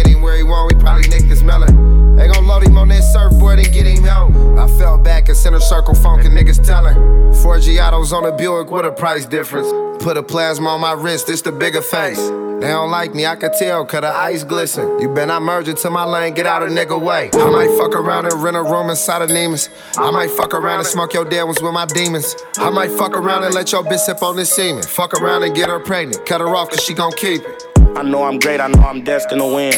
circle, 5.71 5.93
funkin' 5.93 6.33
niggas 6.37 6.61
telling. 6.65 6.95
Four 7.41 7.55
Giottos 7.55 8.11
on 8.11 8.25
a 8.25 8.35
Buick, 8.35 8.69
what 8.69 8.85
a 8.85 8.91
price 8.91 9.25
difference. 9.25 9.69
Put 10.03 10.17
a 10.17 10.23
plasma 10.23 10.67
on 10.67 10.81
my 10.81 10.91
wrist, 10.91 11.29
it's 11.29 11.43
the 11.43 11.53
bigger 11.53 11.81
face. 11.81 12.19
They 12.19 12.67
don't 12.67 12.91
like 12.91 13.15
me, 13.15 13.25
I 13.25 13.37
can 13.37 13.57
tell, 13.57 13.85
cause 13.85 14.01
the 14.01 14.09
ice 14.09 14.43
glisten. 14.43 14.99
You 14.99 15.07
better 15.07 15.27
not 15.27 15.43
merge 15.43 15.69
into 15.69 15.89
my 15.89 16.03
lane, 16.03 16.33
get 16.33 16.45
out 16.45 16.61
a 16.61 16.65
nigga 16.65 16.99
way. 17.01 17.29
I 17.33 17.49
might 17.49 17.73
fuck 17.77 17.95
around 17.95 18.25
and 18.25 18.43
rent 18.43 18.57
a 18.57 18.63
room 18.63 18.89
inside 18.89 19.21
of 19.21 19.29
Neiman's. 19.29 19.69
I 19.97 20.11
might 20.11 20.29
fuck 20.31 20.53
around 20.53 20.79
and 20.79 20.87
smoke 20.87 21.13
your 21.13 21.23
dead 21.23 21.43
ones 21.43 21.61
with 21.61 21.73
my 21.73 21.85
demons. 21.85 22.35
I 22.57 22.69
might 22.69 22.91
fuck 22.91 23.15
around 23.15 23.45
and 23.45 23.55
let 23.55 23.71
your 23.71 23.83
bitch 23.83 23.99
sip 23.99 24.21
on 24.21 24.35
this 24.35 24.51
semen. 24.51 24.83
Fuck 24.83 25.13
around 25.21 25.43
and 25.43 25.55
get 25.55 25.69
her 25.69 25.79
pregnant, 25.79 26.25
cut 26.25 26.41
her 26.41 26.53
off 26.53 26.69
cause 26.71 26.83
she 26.83 26.93
gon' 26.93 27.13
keep 27.13 27.43
it. 27.43 27.63
I 27.95 28.03
know 28.03 28.23
I'm 28.23 28.39
great, 28.39 28.59
I 28.59 28.67
know 28.67 28.83
I'm 28.83 29.05
destined 29.05 29.39
to 29.39 29.47
win. 29.47 29.73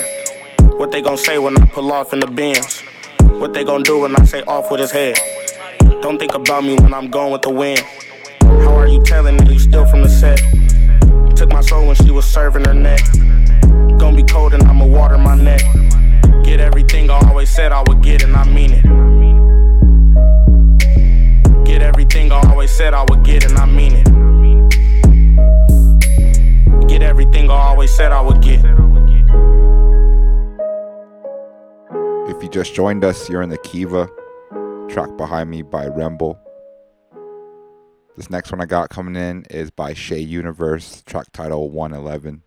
What 0.79 0.91
they 0.91 1.03
gon' 1.03 1.17
say 1.17 1.37
when 1.37 1.55
I 1.61 1.67
pull 1.67 1.91
off 1.91 2.13
in 2.13 2.19
the 2.19 2.27
Benz? 2.27 2.81
What 3.39 3.53
they 3.53 3.63
gon' 3.63 3.83
do 3.83 3.99
when 3.99 4.15
I 4.15 4.25
say 4.25 4.41
off 4.41 4.71
with 4.71 4.79
his 4.79 4.91
head? 4.91 5.42
Don't 6.03 6.19
think 6.19 6.35
about 6.35 6.65
me 6.65 6.75
when 6.75 6.93
I'm 6.93 7.09
going 7.09 7.31
with 7.31 7.43
the 7.43 7.49
wind. 7.49 7.79
How 8.41 8.75
are 8.75 8.89
you 8.89 9.01
telling 9.03 9.37
that 9.37 9.47
you 9.47 9.57
still 9.57 9.85
from 9.85 10.01
the 10.01 10.09
set? 10.09 10.37
Took 11.37 11.49
my 11.49 11.61
soul 11.61 11.87
when 11.87 11.95
she 11.95 12.11
was 12.11 12.25
serving 12.25 12.65
her 12.65 12.73
neck. 12.73 12.99
Gonna 13.97 14.17
be 14.17 14.23
cold 14.23 14.53
and 14.53 14.63
I'ma 14.63 14.85
water 14.85 15.17
my 15.17 15.35
neck. 15.35 15.61
Get 16.43 16.59
everything 16.59 17.09
I 17.09 17.21
always 17.29 17.49
said 17.49 17.71
I 17.71 17.83
would 17.87 18.01
get, 18.01 18.21
and 18.21 18.35
I 18.35 18.43
mean 18.43 18.71
it. 18.73 18.83
Get 21.63 21.81
everything 21.81 22.33
I 22.33 22.49
always 22.49 22.71
said 22.71 22.93
I 22.93 23.05
would 23.07 23.23
get, 23.23 23.45
and 23.45 23.57
I 23.57 23.65
mean 23.65 23.93
it. 23.95 24.09
Get 26.89 27.01
everything 27.01 27.49
I 27.49 27.53
always 27.53 27.95
said 27.95 28.11
I 28.11 28.19
would 28.19 28.41
get. 28.41 28.59
If 32.29 32.43
you 32.43 32.49
just 32.49 32.75
joined 32.75 33.05
us, 33.05 33.29
you're 33.29 33.41
in 33.41 33.47
the 33.47 33.57
Kiva, 33.59 34.09
track 34.93 35.17
behind 35.17 35.49
me 35.49 35.63
by 35.63 35.87
Remble. 35.87 36.37
This 38.15 38.29
next 38.29 38.51
one 38.51 38.61
I 38.61 38.67
got 38.67 38.91
coming 38.91 39.15
in 39.15 39.43
is 39.49 39.71
by 39.71 39.95
Shaé 39.95 40.25
Universe, 40.27 41.01
track 41.07 41.31
title 41.33 41.71
111. 41.71 42.43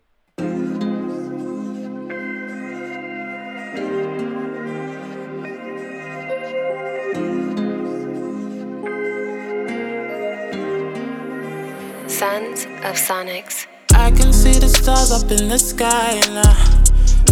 Sons 12.07 12.63
of 12.63 12.95
Sonics. 12.95 13.67
I 13.93 14.11
can 14.11 14.31
see 14.31 14.57
the 14.57 14.69
stars 14.69 15.11
up 15.11 15.29
in 15.31 15.49
the 15.49 15.59
sky 15.59 16.13
and 16.13 16.39
I 16.39 16.86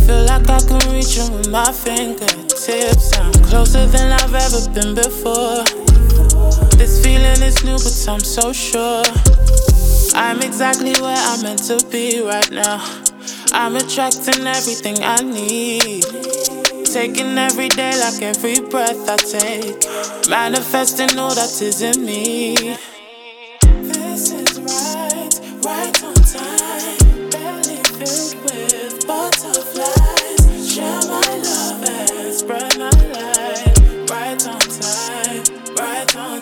feel 0.06 0.24
like 0.26 0.48
I 0.50 0.60
can 0.60 0.94
reach 0.94 1.18
you 1.18 1.30
with 1.32 1.50
my 1.50 1.72
fingertips. 1.72 3.18
I'm 3.18 3.34
closer 3.50 3.88
than 3.88 4.12
I've 4.12 4.36
ever 4.36 4.62
been 4.70 4.94
before. 4.94 5.63
This 6.78 7.04
feeling 7.04 7.41
is 7.41 7.63
new, 7.63 7.78
but 7.78 8.06
I'm 8.08 8.20
so 8.20 8.54
sure. 8.54 9.04
I'm 10.13 10.41
exactly 10.41 10.94
where 11.02 11.18
I'm 11.18 11.41
meant 11.41 11.63
to 11.70 11.84
be 11.89 12.22
right 12.22 12.52
now. 12.52 12.80
I'm 13.52 13.76
attracting 13.76 14.46
everything 14.46 14.98
I 15.02 15.22
need. 15.22 16.04
Taking 16.86 17.38
every 17.38 17.70
day 17.70 18.00
like 18.00 18.22
every 18.22 18.60
breath 18.60 19.10
I 19.10 19.18
take. 19.18 20.30
Manifesting 20.30 21.18
all 21.18 21.34
that 21.34 21.62
is 21.62 21.82
in 21.82 22.06
me. 22.06 22.78
This 23.82 24.32
is 24.32 24.60
right, 24.60 25.39
right 25.65 26.04
on 26.04 26.13
time. 26.13 27.05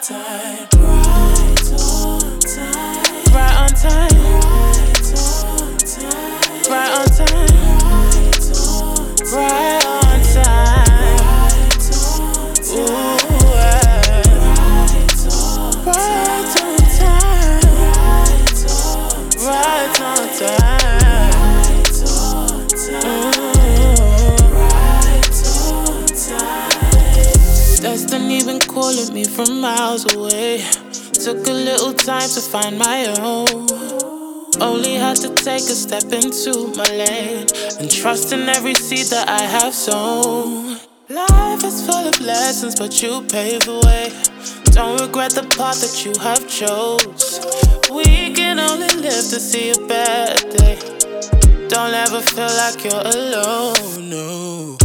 Time. 0.04 0.68
Right 0.80 1.72
on 1.80 2.40
time. 2.42 3.34
Right 3.34 3.56
on 3.62 3.70
time. 3.70 4.13
Miles 29.84 30.16
away. 30.16 30.64
Took 31.26 31.46
a 31.48 31.58
little 31.70 31.94
time 31.94 32.30
to 32.36 32.42
find 32.54 32.78
my 32.78 33.00
own. 33.20 33.68
Only 34.62 34.94
had 34.96 35.18
to 35.26 35.30
take 35.48 35.66
a 35.76 35.78
step 35.86 36.08
into 36.20 36.54
my 36.80 36.90
lane 37.02 37.48
and 37.80 37.92
trust 37.92 38.32
in 38.32 38.48
every 38.48 38.76
seed 38.76 39.08
that 39.08 39.28
I 39.28 39.44
have 39.56 39.74
sown. 39.74 40.80
Life 41.10 41.64
is 41.70 41.86
full 41.86 42.06
of 42.12 42.18
lessons, 42.22 42.76
but 42.80 42.94
you 43.02 43.14
pave 43.34 43.64
the 43.70 43.78
way. 43.86 44.06
Don't 44.78 45.02
regret 45.02 45.32
the 45.40 45.46
path 45.58 45.80
that 45.84 45.96
you 46.06 46.14
have 46.28 46.44
chose. 46.60 47.32
We 47.98 48.34
can 48.40 48.60
only 48.60 48.94
live 49.06 49.26
to 49.34 49.40
see 49.50 49.72
a 49.72 49.80
better 49.92 50.48
day. 50.58 50.78
Don't 51.68 51.94
ever 52.06 52.22
feel 52.34 52.54
like 52.62 52.80
you're 52.86 53.08
alone. 53.18 54.10
No. 54.10 54.83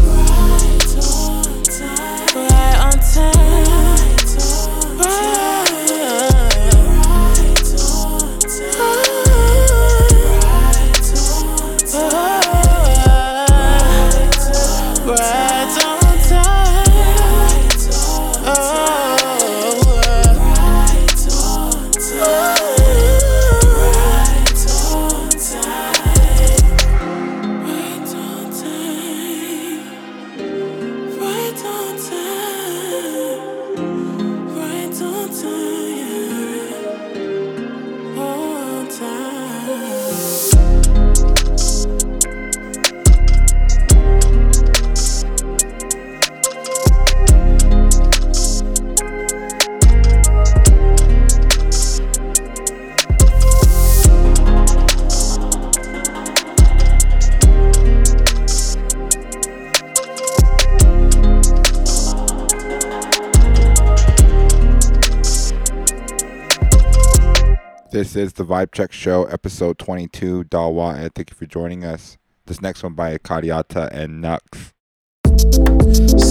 Is 68.19 68.33
the 68.33 68.45
Vibe 68.45 68.73
Check 68.73 68.91
Show, 68.91 69.27
episode 69.27 69.79
22. 69.79 70.43
Dawa, 70.45 70.97
and 70.97 71.15
thank 71.15 71.31
you 71.31 71.37
for 71.37 71.47
joining 71.47 71.85
us. 71.85 72.19
This 72.47 72.61
next 72.61 72.83
one 72.83 72.95
by 72.95 73.17
Kadiata 73.17 73.93
and 73.93 74.21
Knucks. 74.21 74.73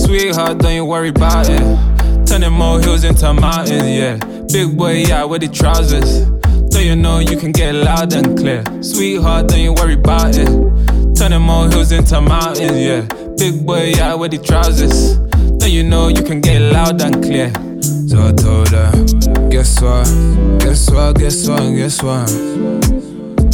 Sweetheart, 0.03 0.57
don't 0.57 0.73
you 0.73 0.83
worry 0.83 1.09
about 1.09 1.47
it. 1.49 2.27
Turning 2.27 2.51
more 2.51 2.81
hills 2.81 3.05
into 3.05 3.33
mountains, 3.33 3.87
yeah. 3.87 4.17
Big 4.51 4.77
boy, 4.77 5.03
yeah, 5.07 5.23
with 5.23 5.43
the 5.43 5.47
trousers. 5.47 6.25
Don't 6.71 6.85
you 6.85 6.97
know 6.97 7.19
you 7.19 7.37
can 7.37 7.53
get 7.53 7.73
loud 7.73 8.11
and 8.11 8.37
clear? 8.37 8.65
Sweetheart, 8.83 9.47
don't 9.47 9.61
you 9.61 9.73
worry 9.73 9.93
about 9.93 10.35
it. 10.37 11.15
Turning 11.15 11.41
more 11.41 11.69
hills 11.69 11.93
into 11.93 12.19
mountains, 12.19 12.77
yeah. 12.77 13.07
Big 13.37 13.65
boy, 13.65 13.93
yeah, 13.95 14.13
with 14.13 14.31
the 14.31 14.39
trousers. 14.39 15.17
Don't 15.57 15.71
you 15.71 15.83
know 15.83 16.09
you 16.09 16.21
can 16.21 16.41
get 16.41 16.59
loud 16.59 17.01
and 17.01 17.23
clear? 17.23 17.53
So 18.17 18.25
I 18.25 18.31
told 18.31 18.69
her, 18.69 18.91
guess 19.51 19.79
what? 19.79 20.07
Guess 20.59 20.89
what? 20.89 21.19
Guess 21.19 21.47
what? 21.47 21.75
Guess 21.75 22.01
what? 22.01 22.31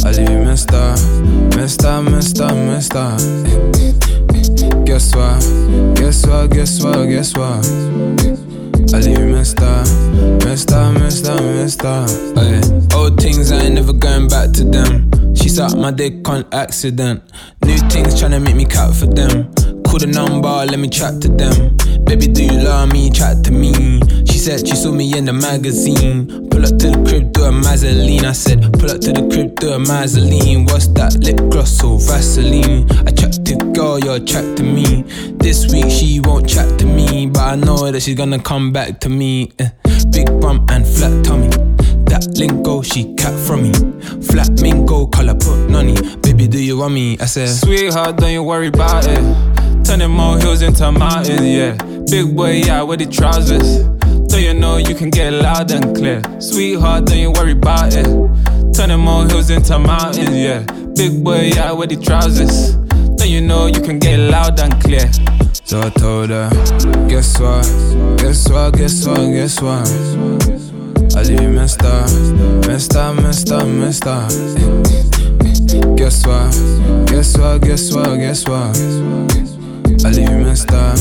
I 0.06 0.10
leave 0.12 0.30
you 0.30 0.38
messed 0.38 0.72
up, 0.72 0.98
messed 1.54 1.84
up, 1.84 2.04
messed 2.04 2.40
up, 2.40 2.54
messed 2.54 2.94
up. 2.94 3.18
Guess 4.86 5.14
what? 5.14 5.40
Guess 5.96 6.26
what? 6.26 6.50
Guess 6.50 6.82
what? 6.82 7.04
Guess 7.04 7.36
what? 7.36 7.66
I 8.94 9.00
leave 9.00 9.18
you 9.18 9.26
messed 9.34 9.60
up, 9.60 9.86
messed 10.44 10.72
up, 10.72 10.94
messed 10.94 11.26
up, 11.26 11.42
messed 11.42 11.84
up. 11.84 12.08
Ay, 12.38 12.62
old 12.96 13.20
things, 13.20 13.52
I 13.52 13.64
ain't 13.64 13.74
never 13.74 13.92
going 13.92 14.28
back 14.28 14.52
to 14.52 14.64
them. 14.64 15.10
She 15.34 15.50
sucked 15.50 15.76
my 15.76 15.90
dick 15.90 16.26
on 16.26 16.46
accident. 16.52 17.22
New 17.66 17.76
things 17.90 18.14
tryna 18.14 18.42
make 18.42 18.56
me 18.56 18.64
cut 18.64 18.94
for 18.96 19.08
them. 19.08 19.52
Call 19.94 20.00
the 20.00 20.06
number, 20.08 20.48
let 20.48 20.76
me 20.80 20.88
chat 20.88 21.22
to 21.22 21.28
them. 21.28 21.76
Baby, 22.04 22.26
do 22.26 22.42
you 22.42 22.64
love 22.64 22.92
me? 22.92 23.10
Chat 23.10 23.44
to 23.44 23.52
me. 23.52 24.00
She 24.26 24.38
said 24.38 24.66
she 24.66 24.74
saw 24.74 24.90
me 24.90 25.16
in 25.16 25.24
the 25.24 25.32
magazine. 25.32 26.26
Pull 26.50 26.66
up 26.66 26.76
to 26.80 26.90
the 26.90 27.04
crib, 27.06 27.32
do 27.32 27.44
a 27.44 27.52
Mazeline. 27.52 28.24
I 28.24 28.32
said, 28.32 28.60
pull 28.72 28.90
up 28.90 29.00
to 29.02 29.12
the 29.12 29.22
crib, 29.30 29.54
do 29.60 29.68
a 29.70 29.78
Mazeline. 29.78 30.66
What's 30.68 30.88
that? 30.98 31.14
Lip 31.22 31.36
gloss 31.48 31.80
or 31.84 32.00
Vaseline? 32.00 32.90
I 32.90 33.10
attractive 33.10 33.72
girl, 33.72 34.00
you're 34.00 34.18
to 34.18 34.62
me. 34.64 35.02
This 35.38 35.72
week 35.72 35.92
she 35.92 36.18
won't 36.18 36.48
chat 36.48 36.76
to 36.80 36.86
me, 36.86 37.28
but 37.28 37.42
I 37.42 37.54
know 37.54 37.92
that 37.92 38.02
she's 38.02 38.16
gonna 38.16 38.40
come 38.40 38.72
back 38.72 38.98
to 38.98 39.08
me. 39.08 39.52
Eh, 39.60 39.68
Big 40.10 40.26
bump 40.40 40.72
and 40.72 40.84
flat 40.84 41.24
tummy. 41.24 41.73
That 42.06 42.26
lingo 42.36 42.82
she 42.82 43.14
cat 43.14 43.34
from 43.46 43.62
me. 43.64 43.72
Flat 44.22 44.46
Flamingo 44.58 45.06
color 45.06 45.34
put 45.34 45.68
nonny. 45.68 45.96
Baby, 46.18 46.46
do 46.48 46.62
you 46.62 46.78
want 46.78 46.94
me? 46.94 47.18
I 47.18 47.26
said, 47.26 47.48
Sweetheart, 47.48 48.16
don't 48.16 48.32
you 48.32 48.42
worry 48.42 48.68
about 48.68 49.06
it. 49.06 49.84
Turning 49.84 50.10
more 50.10 50.38
hills 50.38 50.62
into 50.62 50.90
mountains, 50.92 51.42
yeah. 51.42 51.76
Big 52.10 52.34
boy, 52.34 52.62
yeah, 52.64 52.82
with 52.82 53.00
the 53.00 53.06
trousers. 53.06 53.84
Don't 54.28 54.42
you 54.42 54.54
know 54.54 54.78
you 54.78 54.94
can 54.94 55.10
get 55.10 55.32
loud 55.32 55.70
and 55.70 55.94
clear? 55.94 56.22
Sweetheart, 56.40 57.06
don't 57.06 57.18
you 57.18 57.30
worry 57.32 57.52
about 57.52 57.94
it. 57.94 58.06
Turning 58.74 59.00
more 59.00 59.26
hills 59.26 59.50
into 59.50 59.78
mountains, 59.78 60.36
yeah. 60.36 60.64
Big 60.96 61.22
boy, 61.22 61.50
yeah, 61.54 61.72
with 61.72 61.90
the 61.90 61.96
trousers. 61.96 62.74
Don't 63.16 63.28
you 63.28 63.40
know 63.40 63.66
you 63.66 63.80
can 63.80 63.98
get 63.98 64.18
loud 64.18 64.58
and 64.60 64.80
clear? 64.82 65.10
So 65.64 65.80
I 65.80 65.90
told 65.90 66.30
her, 66.30 66.50
guess 67.08 67.38
what? 67.40 67.64
Guess 68.18 68.50
what? 68.50 68.76
Guess 68.76 69.06
what? 69.06 69.16
Guess 69.16 69.60
what? 69.62 70.33
I 71.16 71.22
leave 71.22 71.42
you 71.42 71.48
messed 71.48 71.82
up, 71.82 72.10
messed 72.66 72.96
up, 72.96 73.16
messed 73.16 74.06
up. 74.06 74.28
Guess 75.96 76.26
what? 76.26 76.52
Guess 77.06 77.38
what? 77.38 77.62
Guess 77.62 77.94
what? 77.94 78.16
Guess 78.16 78.48
what? 78.48 78.76
I 80.04 80.10
leave 80.10 80.28
you 80.28 80.38
messed 80.38 80.72
up, 80.72 80.98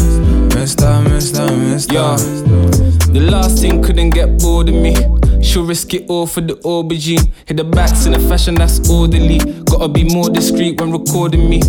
messed 0.54 0.82
up, 0.84 1.04
messed 1.06 1.36
up. 1.38 2.20
The 3.12 3.28
last 3.30 3.60
thing 3.60 3.82
couldn't 3.82 4.12
get 4.12 4.40
bored 4.40 4.70
of 4.70 4.76
me. 4.76 4.96
She'll 5.42 5.66
risk 5.66 5.94
it 5.94 6.10
all 6.10 6.28
for 6.28 6.42
the 6.42 6.56
aubergine. 6.58 7.32
Hit 7.46 7.58
the 7.58 7.64
backs 7.64 8.06
in 8.06 8.14
a 8.14 8.20
fashion 8.30 8.56
that's 8.56 8.88
orderly. 8.90 9.40
Gotta 9.66 9.88
be 9.88 10.04
more 10.04 10.30
discreet 10.30 10.80
when 10.80 10.92
recording 10.92 11.50
me. 11.50 11.62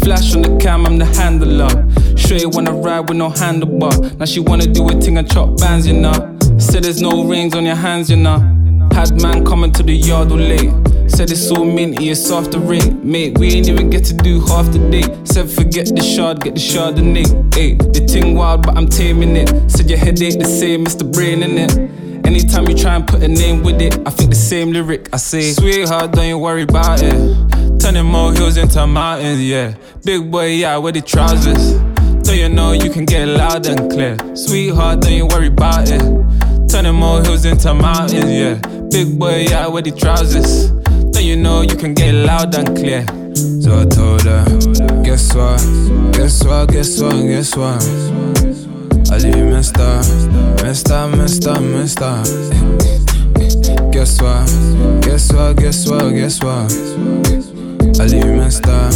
Flash 0.00 0.34
on 0.34 0.42
the 0.42 0.56
cam, 0.60 0.86
I'm 0.86 0.98
the 0.98 1.04
handler. 1.04 1.68
Straight 2.16 2.46
wanna 2.46 2.72
ride 2.72 3.08
with 3.08 3.18
no 3.18 3.30
handlebar. 3.30 4.16
Now 4.18 4.24
she 4.24 4.40
wanna 4.40 4.66
do 4.66 4.88
a 4.88 4.92
thing 5.00 5.18
and 5.18 5.30
chop 5.30 5.58
bands, 5.58 5.86
you 5.86 5.94
know. 5.94 6.37
Said 6.58 6.84
there's 6.84 7.00
no 7.00 7.24
rings 7.24 7.54
on 7.54 7.64
your 7.64 7.76
hands, 7.76 8.10
you 8.10 8.16
know. 8.16 8.38
Had 8.92 9.22
man 9.22 9.44
coming 9.44 9.72
to 9.72 9.82
the 9.82 9.94
yard 9.94 10.32
all 10.32 10.38
late. 10.38 10.72
Said 11.08 11.30
it's 11.30 11.50
all 11.50 11.64
minty, 11.64 12.10
it's 12.10 12.30
off 12.30 12.50
the 12.50 12.58
ring. 12.58 13.00
Mate, 13.08 13.38
we 13.38 13.48
ain't 13.48 13.68
even 13.68 13.90
get 13.90 14.04
to 14.06 14.14
do 14.14 14.40
half 14.40 14.66
the 14.72 14.78
day. 14.90 15.02
Said 15.24 15.48
forget 15.48 15.86
the 15.86 16.02
shard, 16.02 16.42
get 16.42 16.54
the 16.54 16.60
chardonnay. 16.60 17.24
Ayy, 17.52 17.78
the 17.92 18.04
ting 18.04 18.34
wild, 18.34 18.66
but 18.66 18.76
I'm 18.76 18.88
taming 18.88 19.36
it. 19.36 19.70
Said 19.70 19.88
your 19.88 19.98
head 19.98 20.20
ain't 20.20 20.40
the 20.40 20.44
same, 20.44 20.82
it's 20.82 20.96
the 20.96 21.04
brain 21.04 21.42
in 21.42 21.58
it. 21.58 21.78
Anytime 22.26 22.68
you 22.68 22.76
try 22.76 22.96
and 22.96 23.06
put 23.06 23.22
a 23.22 23.28
name 23.28 23.62
with 23.62 23.80
it, 23.80 23.96
I 24.06 24.10
think 24.10 24.30
the 24.30 24.36
same 24.36 24.72
lyric. 24.72 25.08
I 25.14 25.16
say, 25.16 25.52
Sweetheart, 25.52 26.12
don't 26.12 26.26
you 26.26 26.38
worry 26.38 26.62
about 26.62 27.00
it. 27.02 27.80
Turning 27.80 28.04
more 28.04 28.32
hills 28.32 28.56
into 28.56 28.84
mountains, 28.86 29.40
yeah. 29.40 29.74
Big 30.04 30.30
boy, 30.30 30.46
yeah, 30.48 30.76
with 30.76 30.96
the 30.96 31.02
trousers. 31.02 31.74
Don't 32.26 32.36
you 32.36 32.48
know 32.48 32.72
you 32.72 32.90
can 32.90 33.06
get 33.06 33.26
loud 33.28 33.66
and 33.66 33.90
clear? 33.90 34.16
Sweetheart, 34.36 35.00
don't 35.00 35.12
you 35.12 35.26
worry 35.26 35.46
about 35.46 35.88
it. 35.88 36.02
Turning 36.68 36.94
more 36.94 37.22
hills 37.22 37.44
into 37.44 37.74
mountains, 37.74 38.30
yeah. 38.30 38.54
Big 38.90 39.18
boy, 39.18 39.46
yeah, 39.48 39.66
with 39.66 39.84
the 39.84 39.92
trousers. 39.92 40.70
Don't 41.12 41.24
you 41.24 41.36
know 41.36 41.62
you 41.62 41.76
can 41.76 41.94
get 41.94 42.14
loud 42.14 42.54
and 42.54 42.76
clear? 42.76 43.04
So 43.34 43.80
I 43.80 43.84
told 43.86 44.22
her, 44.22 44.44
guess 45.02 45.34
what? 45.34 45.58
Guess 46.12 46.44
what? 46.44 46.70
Guess 46.70 47.00
what? 47.00 47.12
Guess 47.26 47.56
what? 47.56 47.82
I 49.10 49.18
leave 49.18 49.36
you 49.36 49.44
messed 49.46 49.78
up, 49.78 50.04
messed 50.62 50.90
up, 50.90 51.10
messed 51.16 51.46
up, 51.46 51.60
messed 51.62 52.02
up. 52.02 52.26
Guess 53.92 54.20
what? 54.20 54.46
Guess 55.02 55.32
what? 55.32 55.56
Guess 55.56 55.88
what? 55.88 56.10
Guess 56.12 56.42
what? 56.42 56.72
I 58.00 58.04
leave 58.06 58.24
you 58.24 58.36
messed 58.36 58.66
up, 58.66 58.92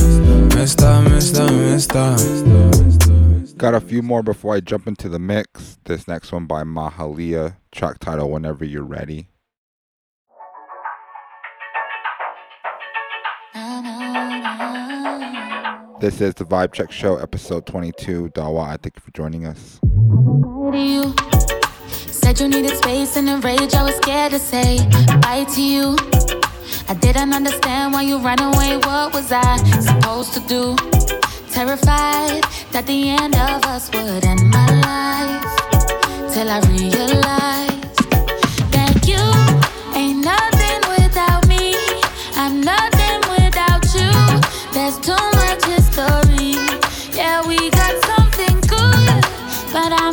messed 0.55 0.83
up, 0.83 1.05
messed 1.05 1.39
up, 1.39 1.51
messed 1.51 1.97
up. 1.97 3.12
Got 3.57 3.75
a 3.75 3.81
few 3.81 4.03
more 4.03 4.23
before 4.23 4.55
I 4.55 4.61
jump 4.61 4.87
into 4.87 5.09
the 5.09 5.19
mix. 5.19 5.79
This 5.85 6.09
next 6.09 6.33
one 6.33 6.47
by 6.47 6.63
Mahalia, 6.65 7.57
track 7.71 7.99
title 7.99 8.31
Whenever 8.31 8.65
You're 8.65 8.83
Ready. 8.83 9.29
This 16.01 16.21
is 16.21 16.35
the 16.35 16.45
Vibe 16.45 16.73
Check 16.73 16.91
Show, 16.91 17.17
episode 17.19 17.67
22. 17.67 18.31
Dawa, 18.31 18.71
I 18.71 18.77
thank 18.79 18.97
you 18.97 19.03
for 19.03 19.13
joining 19.13 19.47
us. 19.47 19.79
Said 21.95 22.41
you 22.41 22.49
needed 22.49 22.77
space 22.79 23.17
and 23.17 23.29
in 23.29 23.41
rage, 23.41 23.75
I 23.75 23.85
was 23.85 23.95
scared 23.97 24.33
to 24.33 24.39
say 24.41 24.79
bye 25.21 25.47
to 25.55 25.63
you. 25.63 25.97
I 26.89 26.95
didn't 26.95 27.33
understand 27.33 27.93
why 27.93 28.03
you 28.03 28.19
ran 28.19 28.41
away. 28.41 28.79
What 28.79 29.13
was 29.13 29.31
I 29.31 29.57
supposed 29.81 30.35
to 30.35 30.41
do? 30.49 31.22
Terrified 31.53 32.43
that 32.73 32.87
the 32.87 33.11
end 33.11 33.37
of 33.37 33.63
us 33.67 33.91
would 33.93 34.25
end 34.25 34.49
my 34.49 34.67
life. 34.89 35.45
Till 36.33 36.49
I 36.49 36.61
realized 36.73 38.09
that 38.73 38.97
you 39.05 39.21
ain't 39.95 40.25
nothing 40.25 40.81
without 40.97 41.47
me. 41.47 41.77
I'm 42.37 42.63
nothing 42.63 43.21
without 43.37 43.85
you. 43.93 44.13
There's 44.73 44.97
too 44.99 45.25
much 45.45 45.63
history. 45.69 46.57
Yeah, 47.15 47.47
we 47.47 47.69
got 47.71 47.95
something 48.11 48.57
good, 48.65 49.23
but 49.73 49.93
I'ma 49.93 50.12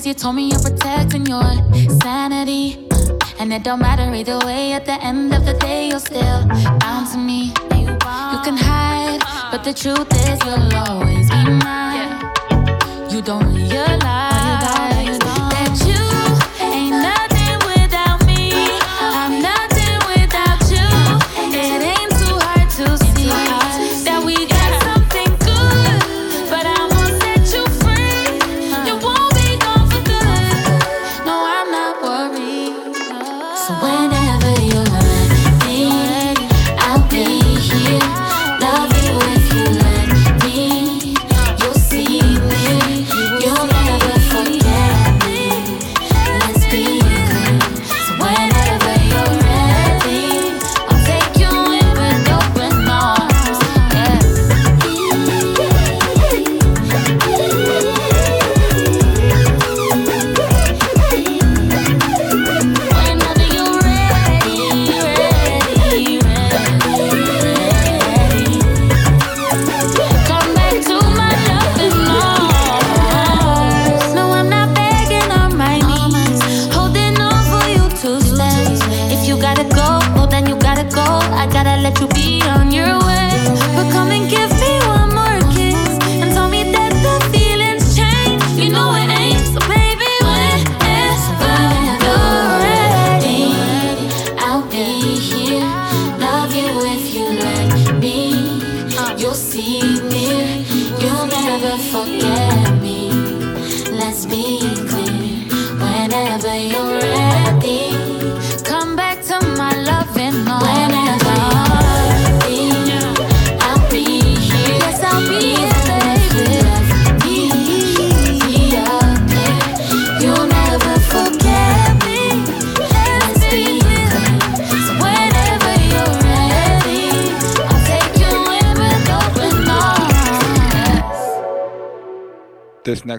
cause 0.00 0.06
you 0.06 0.14
told 0.14 0.34
me 0.34 0.48
you're 0.48 0.62
protecting 0.62 1.26
your 1.26 1.52
sanity. 2.00 2.88
And 3.38 3.52
it 3.52 3.62
don't 3.62 3.80
matter 3.80 4.10
either 4.14 4.38
way, 4.46 4.72
at 4.72 4.86
the 4.86 4.98
end 5.04 5.34
of 5.34 5.44
the 5.44 5.52
day, 5.54 5.88
you're 5.88 5.98
still 5.98 6.46
bound 6.78 7.06
to 7.12 7.18
me. 7.18 7.52
You 8.32 8.38
can 8.46 8.56
hide, 8.56 9.20
but 9.50 9.62
the 9.62 9.74
truth 9.74 10.10
is 10.26 10.38
you'll 10.46 10.74
always 10.88 11.28
be 11.28 11.50
mine. 11.64 12.16
You 13.10 13.20
don't 13.20 13.52
realize 13.52 14.29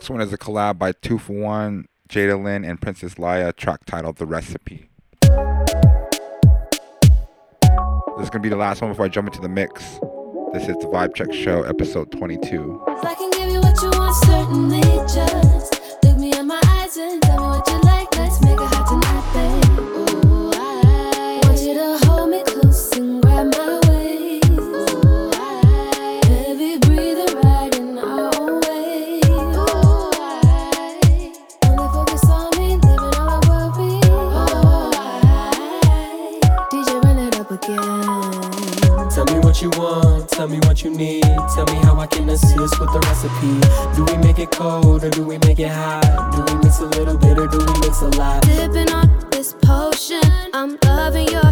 next 0.02 0.10
one 0.10 0.20
is 0.20 0.34
a 0.34 0.38
collab 0.38 0.80
by 0.80 0.92
Tufawon, 0.94 1.86
Jada 2.10 2.44
Lynn, 2.44 2.66
and 2.66 2.82
Princess 2.82 3.20
Laya, 3.20 3.54
track 3.54 3.86
titled 3.86 4.16
The 4.16 4.26
Recipe. 4.26 4.90
This 5.22 5.30
is 8.24 8.32
going 8.32 8.32
to 8.32 8.40
be 8.40 8.50
the 8.50 8.56
last 8.56 8.82
one 8.82 8.90
before 8.90 9.06
I 9.06 9.10
jump 9.10 9.28
into 9.28 9.42
the 9.42 9.48
mix. 9.48 9.84
This 10.54 10.64
is 10.64 10.76
the 10.78 10.90
Vibe 10.92 11.14
Check 11.14 11.32
Show, 11.32 11.62
episode 11.62 12.12
22. 12.14 12.82
Assist 42.32 42.80
with 42.80 42.92
the 42.94 43.00
recipe. 43.00 43.96
Do 43.96 44.06
we 44.06 44.18
make 44.26 44.40
it 44.40 44.52
cold 44.52 45.04
or 45.04 45.10
do 45.10 45.24
we 45.24 45.38
make 45.40 45.60
it 45.60 45.70
hot? 45.70 46.32
Do 46.36 46.54
we 46.54 46.60
mix 46.64 46.80
a 46.80 46.86
little 46.86 47.18
bit 47.18 47.38
or 47.38 47.48
do 47.48 47.58
we 47.60 47.80
mix 47.80 48.02
a 48.02 48.08
lot? 48.18 48.42
Dipping 48.44 48.90
on 48.94 49.30
this 49.32 49.54
potion, 49.62 50.24
I'm 50.54 50.78
loving 50.84 51.28
your 51.28 51.52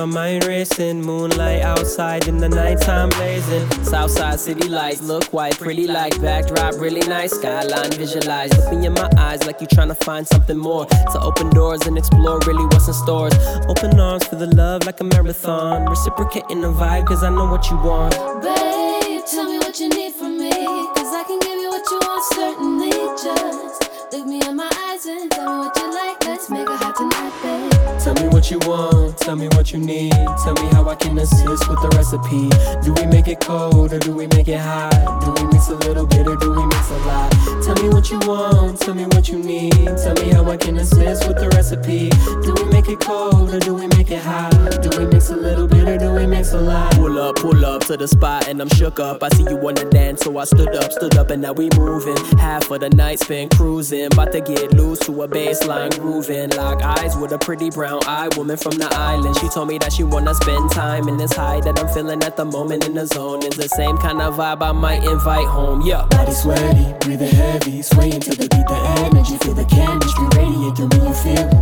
my 0.00 0.06
mind 0.06 0.44
racing. 0.46 1.02
Moonlight 1.02 1.60
outside 1.60 2.26
in 2.26 2.38
the 2.38 2.48
nighttime 2.48 3.10
blazing. 3.10 3.68
Southside 3.84 4.40
city 4.40 4.66
lights 4.68 5.02
look 5.02 5.24
white, 5.24 5.58
pretty 5.58 5.86
like 5.86 6.18
backdrop, 6.22 6.74
really 6.74 7.06
nice. 7.06 7.32
Skyline 7.32 7.92
visualized. 7.92 8.56
Look 8.56 8.72
me 8.72 8.86
in 8.86 8.94
my 8.94 9.10
eyes 9.18 9.44
like 9.46 9.60
you're 9.60 9.68
trying 9.68 9.88
to 9.88 9.94
find 9.94 10.26
something 10.26 10.56
more. 10.56 10.86
To 10.86 11.20
open 11.20 11.50
doors 11.50 11.82
and 11.86 11.98
explore 11.98 12.38
really 12.46 12.64
what's 12.64 12.88
in 12.88 12.94
stores. 12.94 13.34
Open 13.68 14.00
arms 14.00 14.26
for 14.26 14.36
the 14.36 14.46
love 14.46 14.86
like 14.86 15.00
a 15.00 15.04
marathon. 15.04 15.84
Reciprocating 15.86 16.62
the 16.62 16.72
vibe, 16.72 17.06
cause 17.06 17.22
I 17.22 17.28
know 17.28 17.46
what 17.46 17.68
you 17.70 17.76
want. 17.76 18.12
Babe, 18.42 19.20
tell 19.26 19.44
me 19.44 19.58
what 19.58 19.78
you 19.80 19.88
need 19.90 20.14
from 20.14 20.38
me. 20.38 20.50
Cause 20.96 21.12
I 21.12 21.24
can 21.26 21.38
give 21.40 21.58
you 21.60 21.68
what 21.68 21.84
you 21.90 21.98
want, 21.98 22.24
certainly 22.34 22.90
just 23.22 23.90
look 24.12 24.26
me 24.26 24.40
in 24.48 24.56
my 24.56 24.70
eyes 24.88 25.04
and 25.06 25.30
tell 25.30 25.44
me 25.44 25.66
what 25.66 25.76
you 25.76 25.92
like. 25.92 26.24
Let's 26.24 26.48
make 26.48 26.68
it 26.68 26.78
hot 26.82 26.96
tonight, 26.96 27.32
babe. 27.42 28.00
Tell 28.00 28.14
me 28.14 28.28
what 28.28 28.50
you 28.50 28.58
want, 28.60 29.09
tell 29.20 29.36
me 29.36 29.48
what 29.48 29.72
you 29.72 29.78
need. 29.78 30.12
Tell 30.42 30.54
me 30.54 30.68
how 30.72 30.88
I 30.88 30.94
can 30.94 31.18
assist 31.18 31.68
with 31.68 31.80
the 31.82 31.88
recipe. 31.96 32.48
Do 32.82 32.92
we 32.94 33.06
make 33.06 33.28
it 33.28 33.40
cold 33.40 33.92
or 33.92 33.98
do 33.98 34.12
we 34.12 34.26
make 34.28 34.48
it 34.48 34.58
hot? 34.58 34.90
Do 35.24 35.32
we 35.32 35.48
mix 35.52 35.68
a 35.68 35.74
little 35.74 36.06
bit 36.06 36.26
or 36.26 36.36
do 36.36 36.50
we 36.50 36.66
mix 36.66 36.90
a 36.90 36.98
lot? 37.06 37.30
Tell 37.62 37.76
me 37.82 37.88
what 37.88 38.10
you 38.10 38.18
want, 38.20 38.80
tell 38.80 38.94
me 38.94 39.04
what 39.04 39.28
you 39.28 39.38
need. 39.38 39.72
Tell 39.72 40.14
me 40.14 40.30
how 40.30 40.44
I 40.50 40.56
can 40.56 40.76
assist 40.78 41.28
with 41.28 41.38
the 41.38 41.48
recipe. 41.50 42.10
Do 42.42 42.54
we 42.54 42.70
make 42.70 42.88
it 42.88 43.00
cold 43.00 43.52
or 43.52 43.58
do 43.60 43.74
we 43.74 43.86
make 43.88 44.10
it 44.10 44.22
hot? 44.22 44.50
Do 44.82 44.90
we 44.98 45.06
mix 45.06 45.30
a 45.30 45.36
little 45.36 45.66
bit 45.66 45.86
or 45.88 45.98
do 45.98 46.12
we 46.12 46.26
mix 46.26 46.52
a 46.52 46.60
lot? 46.60 46.92
Pull 46.94 47.18
up, 47.18 47.36
pull 47.36 47.64
up 47.64 47.84
to 47.86 47.96
the 47.96 48.08
spot 48.08 48.48
and 48.48 48.60
I'm 48.60 48.68
shook 48.70 48.98
up. 48.98 49.22
I 49.22 49.28
see 49.30 49.44
you 49.44 49.56
wanna 49.56 49.84
dance, 49.90 50.22
so 50.22 50.38
I 50.38 50.44
stood 50.44 50.74
up, 50.74 50.92
stood 50.92 51.16
up, 51.16 51.30
and 51.30 51.42
now 51.42 51.52
we 51.52 51.68
moving. 51.76 52.16
Half 52.38 52.70
of 52.70 52.80
the 52.80 52.90
night 52.90 53.20
spent 53.20 53.56
cruising, 53.56 54.06
about 54.06 54.32
to 54.32 54.40
get 54.40 54.72
loose 54.72 54.98
to 55.00 55.22
a 55.22 55.28
baseline 55.28 55.96
grooving. 56.00 56.50
Lock 56.50 56.82
eyes 56.82 57.16
with 57.16 57.32
a 57.32 57.38
pretty 57.38 57.70
brown 57.70 58.00
eyed 58.06 58.36
woman 58.36 58.56
from 58.56 58.78
the 58.78 58.92
island. 59.10 59.36
She 59.38 59.48
told 59.48 59.68
me 59.68 59.78
that 59.78 59.92
she 59.92 60.04
wanna 60.04 60.34
spend 60.34 60.70
time 60.70 61.08
in 61.08 61.16
this 61.16 61.32
high 61.32 61.60
that 61.60 61.78
I'm 61.80 61.88
feeling 61.88 62.22
at 62.22 62.36
the 62.36 62.44
moment 62.44 62.86
in 62.86 62.94
the 62.94 63.06
zone. 63.06 63.42
Is 63.42 63.56
the 63.56 63.68
same 63.68 63.96
kind 63.98 64.20
of 64.22 64.34
vibe 64.34 64.62
I 64.62 64.72
might 64.72 65.02
invite 65.04 65.46
home. 65.46 65.80
Yeah. 65.82 66.06
Body 66.10 66.32
sweaty, 66.32 66.86
breathing 67.00 67.34
heavy, 67.34 67.82
swaying 67.82 68.20
to 68.26 68.30
the 68.30 68.46
beat, 68.52 68.66
the 68.72 68.78
energy, 69.06 69.36
feel 69.42 69.54
the 69.54 69.68
chemistry 69.76 70.26
radiate 70.36 70.76
through 70.76 70.90
me. 70.94 71.00
You 71.08 71.14
feel 71.24 71.59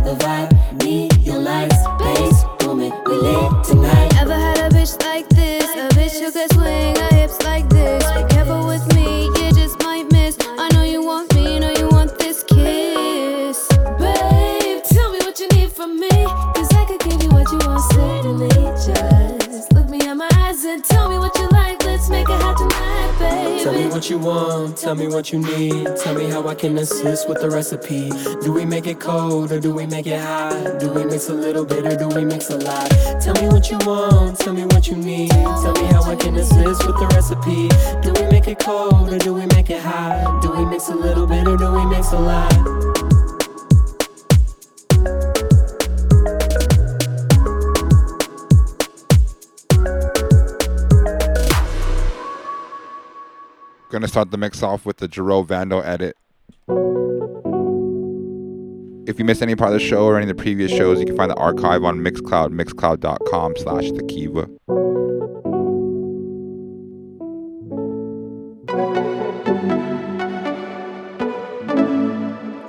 tell 24.89 24.95
me 24.95 25.07
what 25.07 25.31
you 25.31 25.37
need. 25.37 25.85
Tell 25.97 26.15
me 26.15 26.27
how 26.31 26.47
I 26.47 26.55
can 26.55 26.75
assist 26.79 27.29
with 27.29 27.39
the 27.41 27.47
recipe. 27.47 28.09
Do 28.41 28.51
we 28.51 28.65
make 28.65 28.87
it 28.87 28.99
cold 28.99 29.51
or 29.51 29.59
do 29.59 29.71
we 29.71 29.85
make 29.85 30.07
it 30.07 30.19
hot? 30.19 30.79
Do 30.79 30.89
we 30.89 31.05
mix 31.05 31.29
a 31.29 31.33
little 31.33 31.63
bit 31.63 31.85
or 31.85 31.95
do 31.95 32.07
we 32.07 32.25
mix 32.25 32.49
a 32.49 32.57
lot? 32.57 32.89
Tell 33.21 33.35
me 33.35 33.49
what 33.49 33.69
you 33.69 33.77
want, 33.85 34.39
tell 34.39 34.53
me 34.53 34.65
what 34.65 34.87
you 34.87 34.95
need. 34.95 35.29
Tell 35.29 35.73
me 35.73 35.85
how 35.93 36.01
I 36.01 36.15
can 36.15 36.35
assist 36.37 36.87
with 36.87 36.97
the 36.97 37.07
recipe. 37.13 37.69
Do 38.01 38.19
we 38.19 38.31
make 38.31 38.47
it 38.47 38.57
cold 38.57 39.13
or 39.13 39.19
do 39.19 39.31
we 39.31 39.45
make 39.45 39.69
it 39.69 39.79
hot? 39.79 40.41
Do 40.41 40.49
we 40.49 40.65
mix 40.65 40.89
a 40.89 40.95
little 40.95 41.27
bit 41.27 41.47
or 41.47 41.55
do 41.55 41.71
we 41.71 41.85
mix 41.85 42.11
a 42.11 42.19
lot? 42.19 42.88
Gonna 53.99 54.07
start 54.07 54.31
the 54.31 54.37
mix 54.37 54.63
off 54.63 54.85
with 54.85 54.95
the 54.99 55.09
Jerome 55.09 55.45
Vando 55.45 55.83
edit. 55.83 56.15
If 59.09 59.19
you 59.19 59.25
missed 59.25 59.41
any 59.41 59.57
part 59.57 59.73
of 59.73 59.77
the 59.77 59.85
show 59.85 60.05
or 60.05 60.15
any 60.15 60.31
of 60.31 60.37
the 60.37 60.41
previous 60.41 60.71
shows, 60.71 61.01
you 61.01 61.05
can 61.05 61.17
find 61.17 61.29
the 61.29 61.35
archive 61.35 61.83
on 61.83 61.99
Mixcloud, 61.99 62.53
mixcloud.com 62.53 63.57
slash 63.57 63.91
the 63.91 64.01
Kiva. 64.03 64.47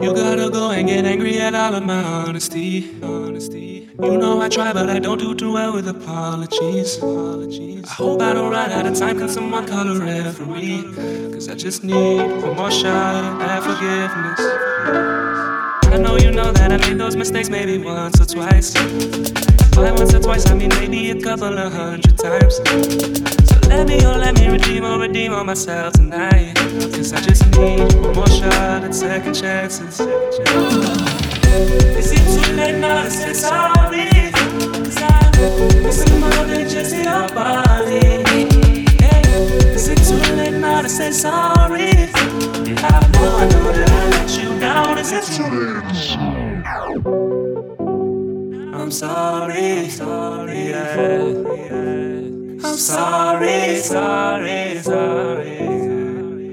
You 0.00 0.14
gotta 0.14 0.48
go 0.48 0.70
and 0.70 0.88
get 0.88 1.04
angry 1.04 1.38
at 1.38 1.54
all 1.54 1.74
of 1.74 1.84
my 1.84 2.02
honesty. 2.02 2.90
Honesty. 3.02 3.90
You 4.02 4.16
know 4.16 4.40
I 4.40 4.48
try, 4.48 4.72
but 4.72 4.88
I 4.88 4.98
don't 4.98 5.18
do 5.18 5.34
too 5.34 5.52
well 5.52 5.74
with 5.74 5.88
apologies. 5.88 6.96
Apologies. 6.96 7.84
I 7.84 7.92
hope 7.92 8.22
I 8.22 8.32
don't 8.32 8.50
run 8.50 8.70
out 8.70 8.86
of 8.86 8.98
time. 8.98 9.18
Can 9.18 9.28
someone 9.28 9.66
call 9.66 9.86
a 9.88 10.00
referee? 10.00 10.84
Cause 11.32 11.50
I 11.50 11.54
just 11.54 11.84
need 11.84 12.16
one 12.16 12.56
more 12.56 12.70
shot 12.70 13.42
at 13.42 13.62
forgiveness. 13.62 14.40
I 15.92 15.98
know 15.98 16.16
you 16.16 16.30
know 16.30 16.50
that 16.50 16.72
I 16.72 16.78
made 16.78 16.98
those 16.98 17.16
mistakes 17.16 17.50
maybe 17.50 17.76
once 17.76 18.18
or 18.18 18.24
twice. 18.24 18.72
By 19.74 19.90
once 19.92 20.14
or 20.14 20.20
twice, 20.20 20.48
I 20.50 20.54
mean 20.54 20.68
maybe 20.70 21.10
a 21.10 21.20
couple 21.20 21.58
of 21.58 21.72
hundred 21.72 22.16
times. 22.18 22.56
So 22.56 22.62
let 23.68 23.86
me, 23.88 23.98
oh, 24.04 24.16
let 24.18 24.34
me 24.38 24.48
redeem 24.48 24.84
or 24.84 24.98
redeem 24.98 25.32
on 25.32 25.46
myself 25.46 25.94
tonight. 25.94 26.54
Cause 26.56 27.12
I 27.12 27.20
just 27.20 27.44
need 27.56 27.80
one 27.94 28.14
more 28.14 28.28
shot 28.28 28.84
at 28.84 28.94
second 28.94 29.34
chances. 29.34 30.00
Is 30.00 30.08
it 32.12 32.44
too 32.44 32.52
late 32.54 32.78
now 32.78 33.02
to 33.04 33.10
say 33.10 33.32
sorry? 33.32 34.08
Cause 34.84 35.02
I'm 35.02 35.82
missing 35.82 36.20
more 36.20 36.44
than 36.46 36.68
just 36.68 36.94
your 36.94 37.28
body. 37.34 38.22
Hey, 39.00 39.22
is 39.74 39.88
it 39.88 39.98
too 39.98 40.34
late 40.36 40.54
now 40.60 40.82
to 40.82 40.88
say 40.88 41.10
sorry? 41.12 41.49
Sorry, 49.00 49.88
sorry, 49.88 50.68
yeah. 50.68 50.92
I'm 52.62 52.76
sorry, 52.76 53.76
sorry, 53.76 54.78
sorry. 54.82 55.58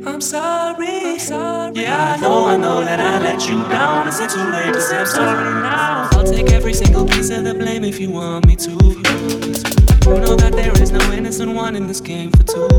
I'm 0.06 0.22
sorry, 0.22 1.20
sorry. 1.20 1.74
Yeah, 1.76 2.16
I 2.16 2.22
know, 2.22 2.46
I 2.46 2.56
know 2.56 2.86
that 2.86 3.02
I 3.02 3.20
let 3.20 3.50
you 3.50 3.62
down. 3.68 4.08
Is 4.08 4.22
it 4.22 4.30
too 4.30 4.50
late 4.50 4.74
to 4.74 4.80
say 4.80 5.00
I'm 5.00 5.06
sorry 5.06 5.62
now? 5.62 6.08
I'll 6.14 6.24
take 6.24 6.50
every 6.54 6.74
single 6.74 7.06
piece 7.06 7.30
of 7.32 7.44
the 7.44 7.54
blame 7.54 7.84
if 7.84 8.00
you 8.00 8.12
want 8.12 8.48
me 8.48 8.56
to. 8.56 8.72
You 8.72 10.20
know 10.22 10.38
that 10.38 10.54
there 10.54 10.72
is 10.82 10.91
no 10.91 11.02
innocent 11.12 11.54
one 11.54 11.76
in 11.76 11.86
this 11.86 12.00
game 12.00 12.32
for 12.32 12.43
two. 12.43 12.70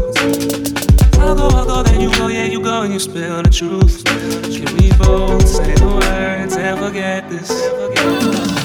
I'll 1.21 1.35
go, 1.37 1.49
I'll 1.49 1.67
go, 1.67 1.83
then 1.83 2.01
you 2.01 2.11
go, 2.17 2.29
yeah, 2.29 2.45
you 2.45 2.63
go 2.63 2.85
and 2.85 2.93
you 2.95 2.99
spill 2.99 3.43
the 3.43 3.51
truth. 3.51 4.03
Can 4.05 4.75
we 4.79 4.89
both 4.97 5.47
say 5.47 5.75
the 5.75 5.87
words 5.87 6.57
and 6.57 6.79
forget 6.79 7.29
this? 7.29 7.51
Is 7.51 8.58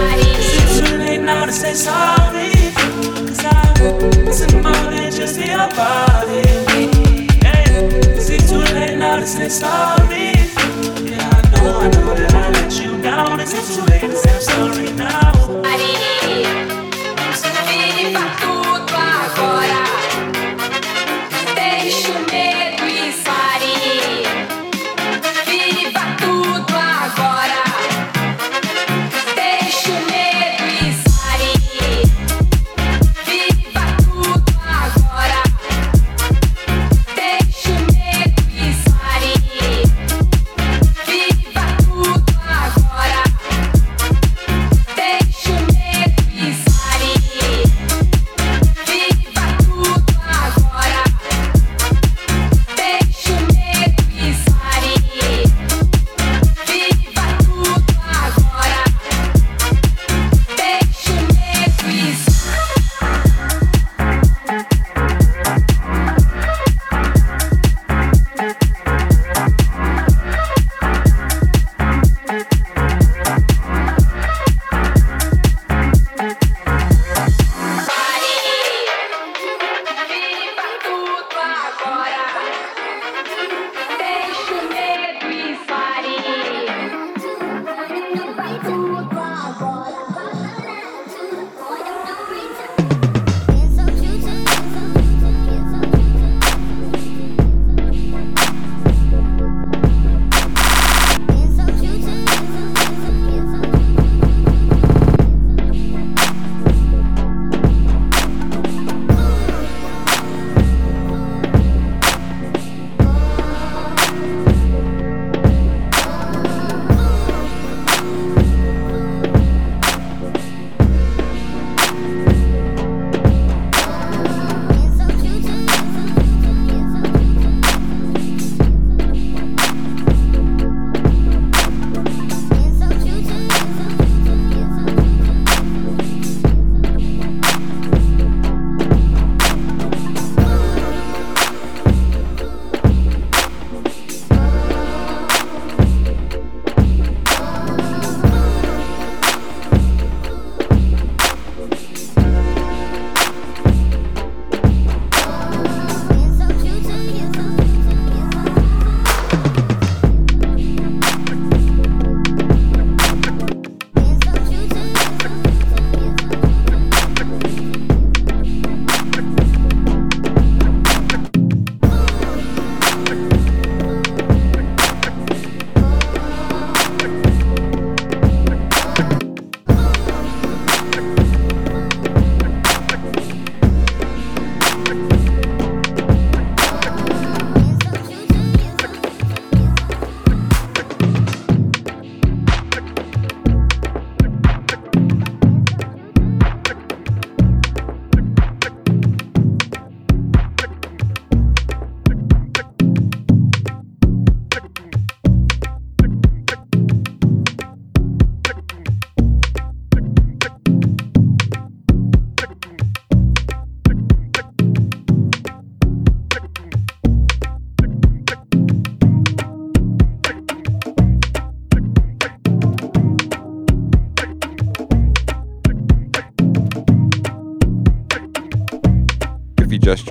too 0.00 0.96
late 0.98 1.20
now 1.20 1.44
to 1.46 1.52
say 1.52 1.74
sorry? 1.74 2.52
Cause 3.76 4.16
missing 4.24 4.62
more 4.62 4.72
than 4.90 5.10
just 5.12 5.38
your 5.38 5.68
body. 5.76 6.40
Is 8.16 8.30
it 8.30 8.48
too 8.48 8.58
late 8.74 8.96
now 8.98 9.16
to 9.16 9.26
say 9.26 9.48
sorry? 9.48 10.32
Yeah, 11.08 11.30
I 11.32 11.62
know, 11.62 11.78
I 11.80 11.88
know 11.88 12.14
that 12.14 12.34
I 12.34 12.50
let 12.50 12.72
you 12.80 13.00
down. 13.02 13.40
Is 13.40 13.52
it 13.52 13.64
too 13.74 13.84
late 13.90 14.00
to 14.02 14.16
say 14.16 14.38
sorry 14.40 14.92
now? 14.92 15.49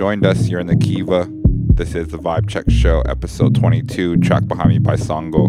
joined 0.00 0.24
us, 0.24 0.48
you're 0.48 0.60
in 0.60 0.66
the 0.66 0.76
Kiva. 0.76 1.28
This 1.74 1.94
is 1.94 2.08
the 2.08 2.16
Vibe 2.16 2.48
Check 2.48 2.64
Show, 2.70 3.02
episode 3.02 3.54
22, 3.54 4.16
track 4.16 4.48
behind 4.48 4.70
me 4.70 4.78
by 4.78 4.96
Sango. 4.96 5.46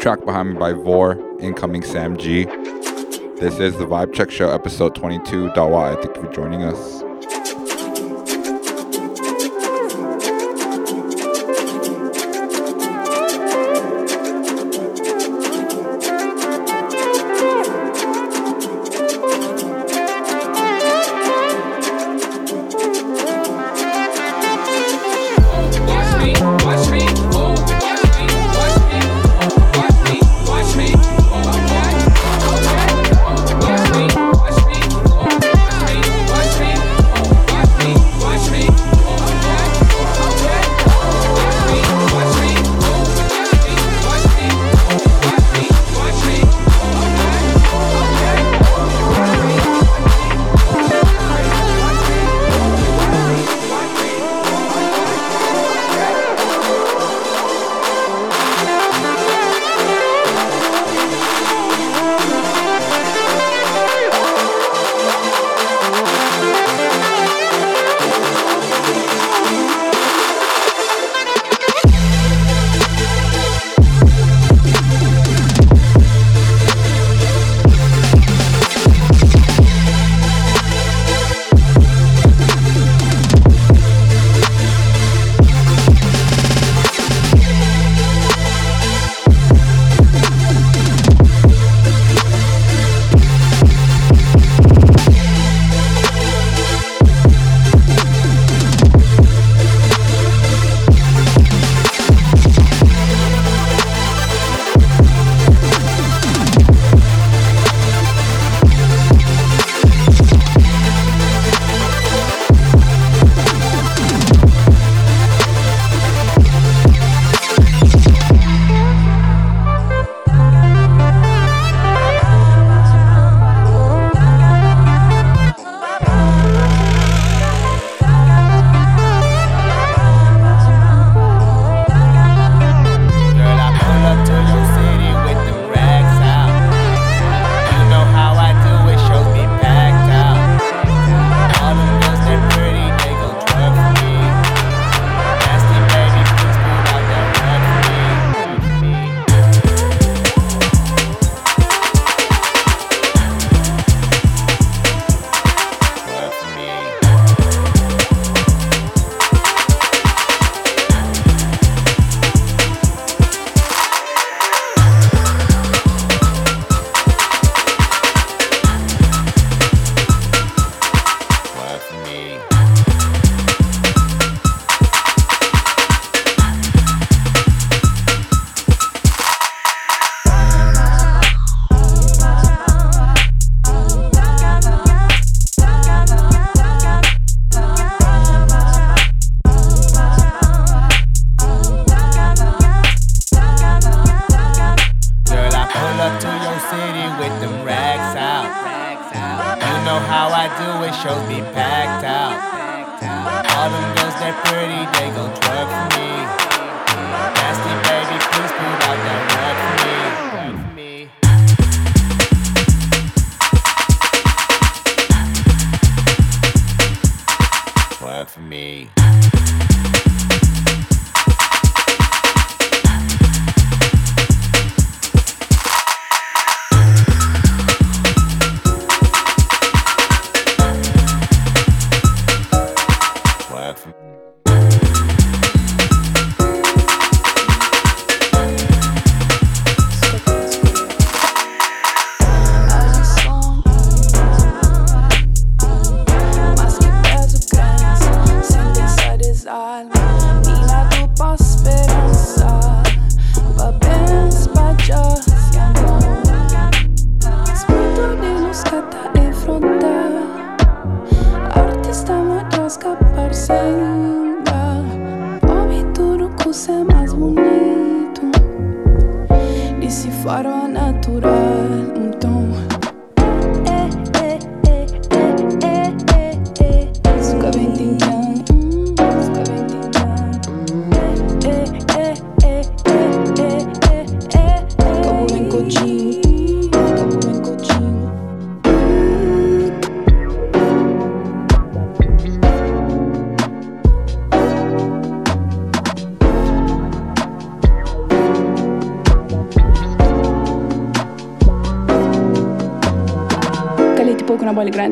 Track 0.00 0.24
behind 0.24 0.54
Me 0.54 0.58
by 0.58 0.72
VHOOR, 0.72 1.42
incoming 1.42 1.82
Sam 1.82 2.16
G. 2.16 2.46
This 2.46 3.58
is 3.58 3.76
the 3.76 3.84
Vibe 3.84 4.14
Check 4.14 4.30
Show, 4.30 4.48
episode 4.48 4.94
22. 4.94 5.50
Dawa, 5.50 5.94
I 5.94 6.02
thank 6.02 6.16
you 6.16 6.22
for 6.22 6.32
joining 6.32 6.62
us. 6.62 6.99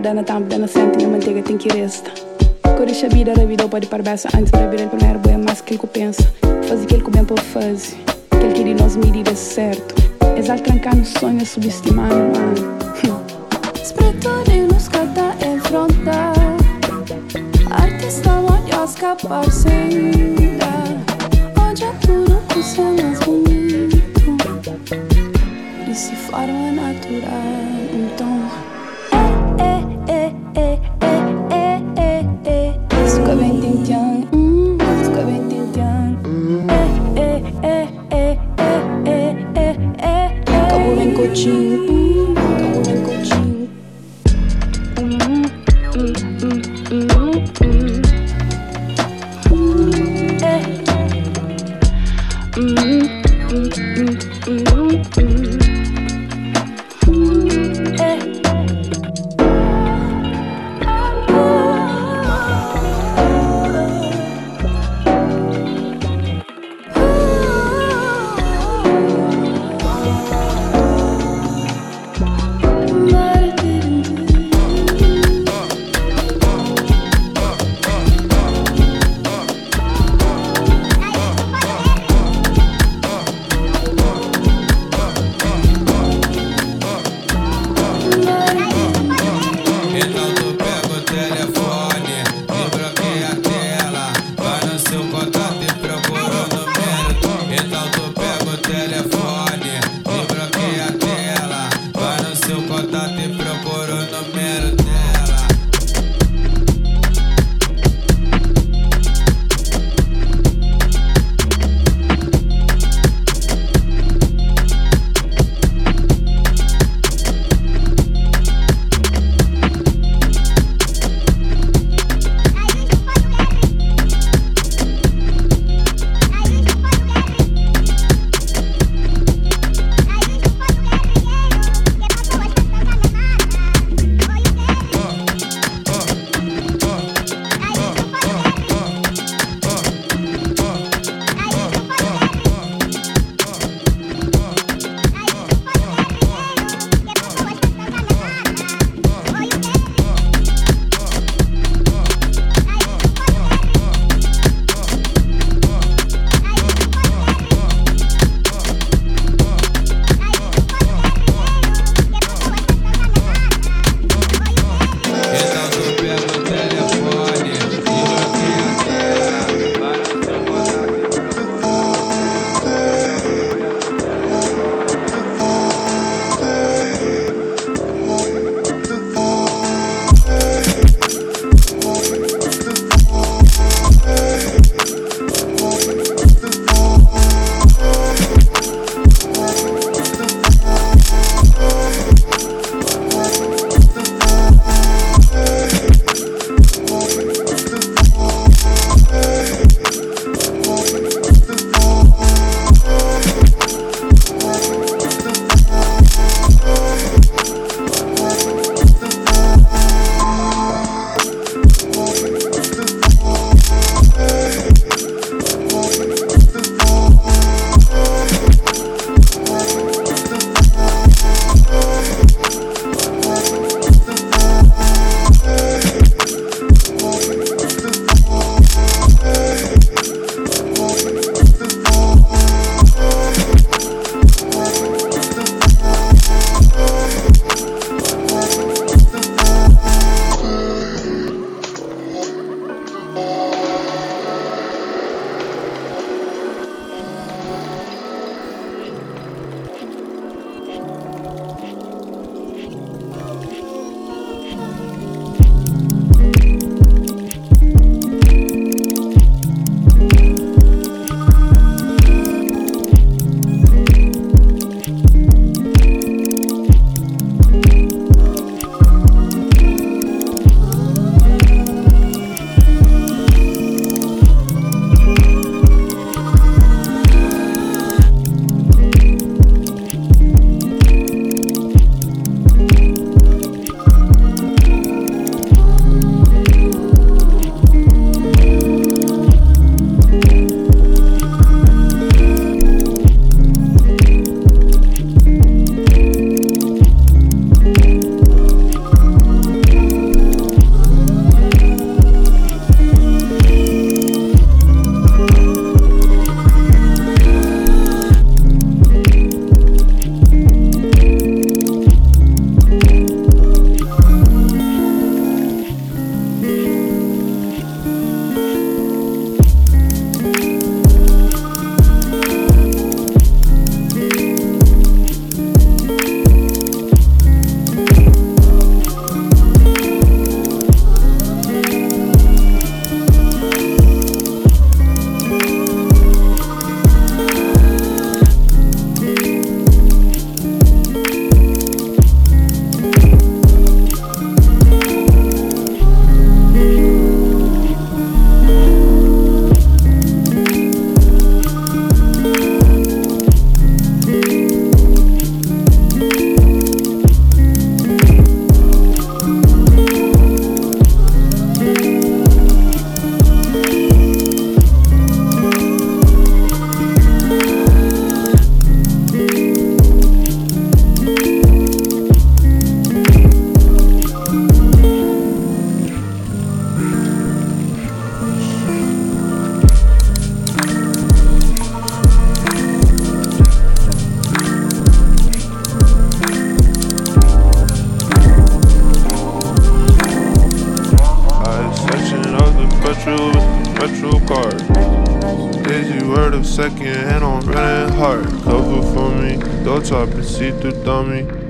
den 0.03 0.25
tamp, 0.25 0.53
na 0.53 0.67
sente, 0.67 1.05
man 1.05 1.13
manteiga 1.13 1.43
tem 1.43 1.57
que 1.57 1.69
resta. 1.69 2.11
Corisha 2.77 3.09
vida 3.09 3.35
da 3.35 3.45
vida 3.45 3.69
pode 3.69 3.87
parar 3.87 4.19
antes 4.37 4.51
para 4.51 4.67
vir 4.69 4.89
primeiro 4.89 5.19
boia 5.19 5.35
é 5.35 5.39
mais 5.39 5.61
que 5.61 5.75
ele 5.75 5.87
pensa. 5.87 6.23
Faz 6.69 6.83
aquilo 6.83 7.05
que 7.05 7.11
bem 7.11 7.25
pode 7.25 7.43
fazer, 7.43 7.97
que 8.31 8.37
ele 8.37 8.53
queria 8.53 8.75
nós 8.75 8.97
medida 8.97 9.35
certo. 9.35 9.95
Exal 10.37 10.59
trancar 10.61 10.95
no 10.95 11.05
sonho 11.05 11.45
subestimar 11.45 12.09
no 12.09 12.37
ano. 12.39 12.79
Spretore 13.83 14.63
nos 14.71 14.89
cata 14.89 15.35
enfrontar, 15.45 16.35
artista 17.71 18.31
morde 18.31 18.71
escapar 18.85 19.51
sem 19.51 20.29
é 21.81 21.93
tudo 22.05 22.43
por 22.49 22.63
ser 22.63 22.83
mais 23.01 23.21
bonito 23.21 24.03
e 25.89 25.95
se 25.95 26.15
forma 26.17 26.73
natural. 26.73 27.69
Então 27.93 28.51
searching 41.35 41.88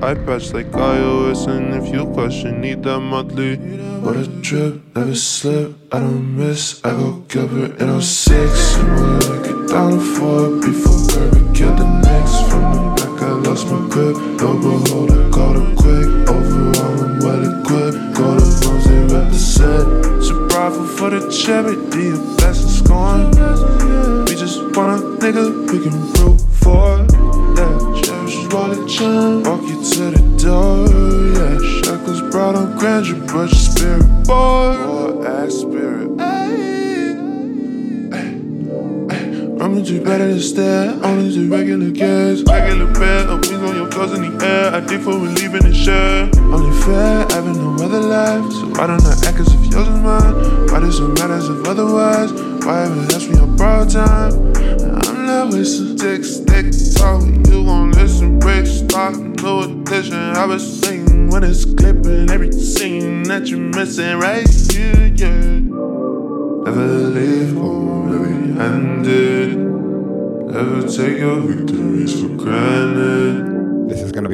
I 0.09 0.15
patch 0.15 0.53
like 0.53 0.71
iOS, 0.71 1.45
and 1.47 1.75
if 1.75 1.93
you 1.93 2.07
question, 2.07 2.61
need 2.61 2.81
that 2.81 2.99
monthly. 2.99 3.57
What 4.01 4.15
a 4.15 4.25
trip, 4.41 4.81
never 4.95 5.13
slip, 5.13 5.75
I 5.93 5.99
don't 5.99 6.35
miss. 6.35 6.83
I 6.83 6.89
go 6.97 7.21
Gilbert 7.27 7.79
in 7.79 8.01
06. 8.01 8.33
And 8.33 8.48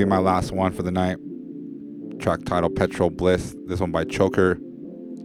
my 0.06 0.20
last 0.20 0.52
one 0.52 0.72
for 0.72 0.84
the 0.84 0.92
night. 0.92 1.18
Track 2.20 2.46
title 2.46 2.70
Petrol 2.70 3.10
Bliss. 3.10 3.56
This 3.66 3.80
one 3.80 3.92
by 3.92 4.04
Choker. 4.06 4.60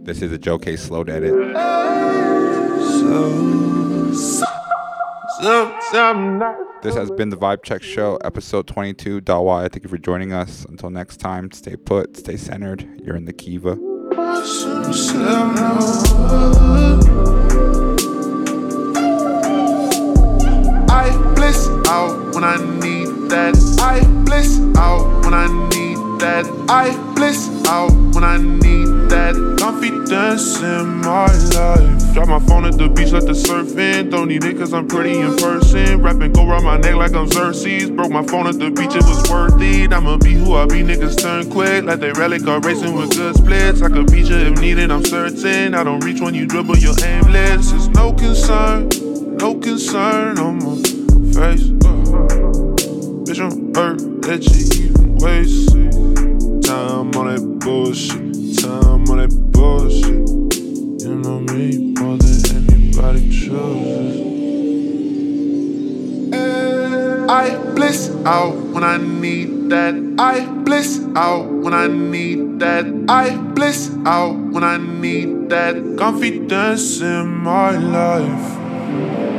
This 0.03 0.21
is 0.21 0.31
a 0.31 0.37
Joe 0.37 0.57
Kay 0.57 0.75
slowed 0.75 1.09
edit. 1.09 1.33
This 6.81 6.95
has 6.95 7.11
been 7.11 7.29
the 7.29 7.37
Vibe 7.37 7.63
Check 7.63 7.83
Show, 7.83 8.17
episode 8.23 8.67
22. 8.67 9.21
Dalwai, 9.21 9.71
thank 9.71 9.83
you 9.83 9.89
for 9.89 9.97
joining 9.97 10.33
us. 10.33 10.65
Until 10.65 10.89
next 10.89 11.17
time, 11.17 11.51
stay 11.51 11.75
put, 11.75 12.17
stay 12.17 12.37
centered. 12.37 12.87
You're 13.03 13.15
in 13.15 13.25
the 13.25 13.33
Kiva. 13.33 13.77
I 20.89 21.33
bliss 21.35 21.67
out 21.87 22.33
when 22.33 22.43
I 22.43 22.57
need 22.79 23.10
that. 23.31 23.55
I 23.79 24.05
bliss 24.25 24.59
out 24.77 25.23
when 25.23 25.33
I 25.33 25.47
need 25.69 25.97
that. 26.19 26.45
I 26.67 26.91
bliss 27.15 27.47
out 27.65 27.91
when 28.13 28.25
I 28.25 28.37
need 28.37 29.09
that. 29.09 29.33
Confidence 29.57 30.59
in 30.59 30.97
my 30.99 31.31
life. 31.55 32.13
Drop 32.13 32.27
my 32.27 32.39
phone 32.39 32.65
at 32.65 32.77
the 32.77 32.89
beach, 32.89 33.13
let 33.13 33.25
the 33.25 33.33
surf 33.33 33.77
in. 33.77 34.09
Don't 34.09 34.27
need 34.27 34.43
it 34.43 34.57
cause 34.57 34.73
I'm 34.73 34.85
pretty 34.85 35.17
in 35.17 35.37
person. 35.37 36.01
Rapping 36.01 36.33
go 36.33 36.45
around 36.45 36.65
my 36.65 36.77
neck 36.77 36.95
like 36.95 37.13
I'm 37.13 37.27
Xerxes. 37.27 37.89
Broke 37.89 38.11
my 38.11 38.23
phone 38.23 38.47
at 38.47 38.59
the 38.59 38.69
beach, 38.69 38.95
it 38.95 39.03
was 39.03 39.29
worth 39.29 39.61
it. 39.61 39.93
I'ma 39.93 40.17
be 40.17 40.33
who 40.33 40.55
I 40.55 40.65
be, 40.65 40.83
niggas 40.83 41.21
turn 41.21 41.49
quick. 41.49 41.85
Like 41.85 42.01
they 42.01 42.11
rally 42.11 42.39
car 42.39 42.59
racing 42.59 42.93
with 42.93 43.11
good 43.11 43.37
splits. 43.37 43.81
I 43.81 43.87
could 43.87 44.11
beat 44.11 44.27
you 44.27 44.35
if 44.35 44.59
needed, 44.59 44.91
I'm 44.91 45.05
certain. 45.05 45.73
I 45.73 45.85
don't 45.85 46.03
reach 46.03 46.19
when 46.19 46.35
you 46.35 46.45
dribble, 46.45 46.77
you're 46.79 47.01
aimless. 47.01 47.71
It's 47.71 47.87
no 47.87 48.11
concern, 48.11 48.89
no 49.37 49.55
concern 49.55 50.37
on 50.37 50.57
my 50.59 50.75
face. 51.33 51.90
Bitch, 53.31 53.39
I'm 53.39 53.73
hurt 53.73 54.21
that 54.23 54.43
you 54.43 54.59
even 54.83 55.15
waste 55.23 55.71
time 56.67 57.15
on 57.15 57.27
that 57.31 57.59
bullshit. 57.63 58.59
Time 58.59 59.07
on 59.07 59.17
that 59.19 59.31
bullshit. 59.53 60.27
You 61.01 61.15
know 61.15 61.39
me 61.39 61.93
more 61.95 62.17
than 62.17 62.67
anybody 62.67 63.29
chooses. 63.29 64.19
I 67.31 67.55
bliss 67.73 68.11
out 68.25 68.53
when 68.73 68.83
I 68.83 68.97
need 68.97 69.69
that. 69.69 69.95
I 70.19 70.45
bliss 70.65 70.99
out 71.15 71.47
when 71.49 71.73
I 71.73 71.87
need 71.87 72.59
that. 72.59 72.83
I 73.07 73.37
bliss 73.55 73.95
out 74.05 74.35
when 74.51 74.65
I 74.65 74.75
need 74.75 75.47
that. 75.47 75.95
Confidence 75.97 76.99
in 76.99 77.29
my 77.29 77.77
life. 77.77 79.30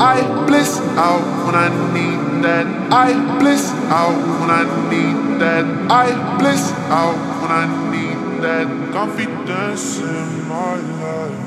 I 0.00 0.44
bliss 0.46 0.78
out 0.98 1.24
when 1.46 1.54
I 1.54 1.68
need 1.94 2.44
that. 2.44 2.66
I 2.92 3.38
bliss 3.38 3.70
out 3.88 4.18
when 4.40 4.50
I 4.50 4.64
need 4.90 5.40
that. 5.40 5.64
I 5.90 6.38
bliss 6.38 6.70
out 6.90 7.16
when 7.40 7.50
I 7.50 7.64
need 7.90 8.42
that. 8.42 8.92
Confidence 8.92 10.00
in 10.00 10.48
my 10.48 10.76
life. 10.76 11.45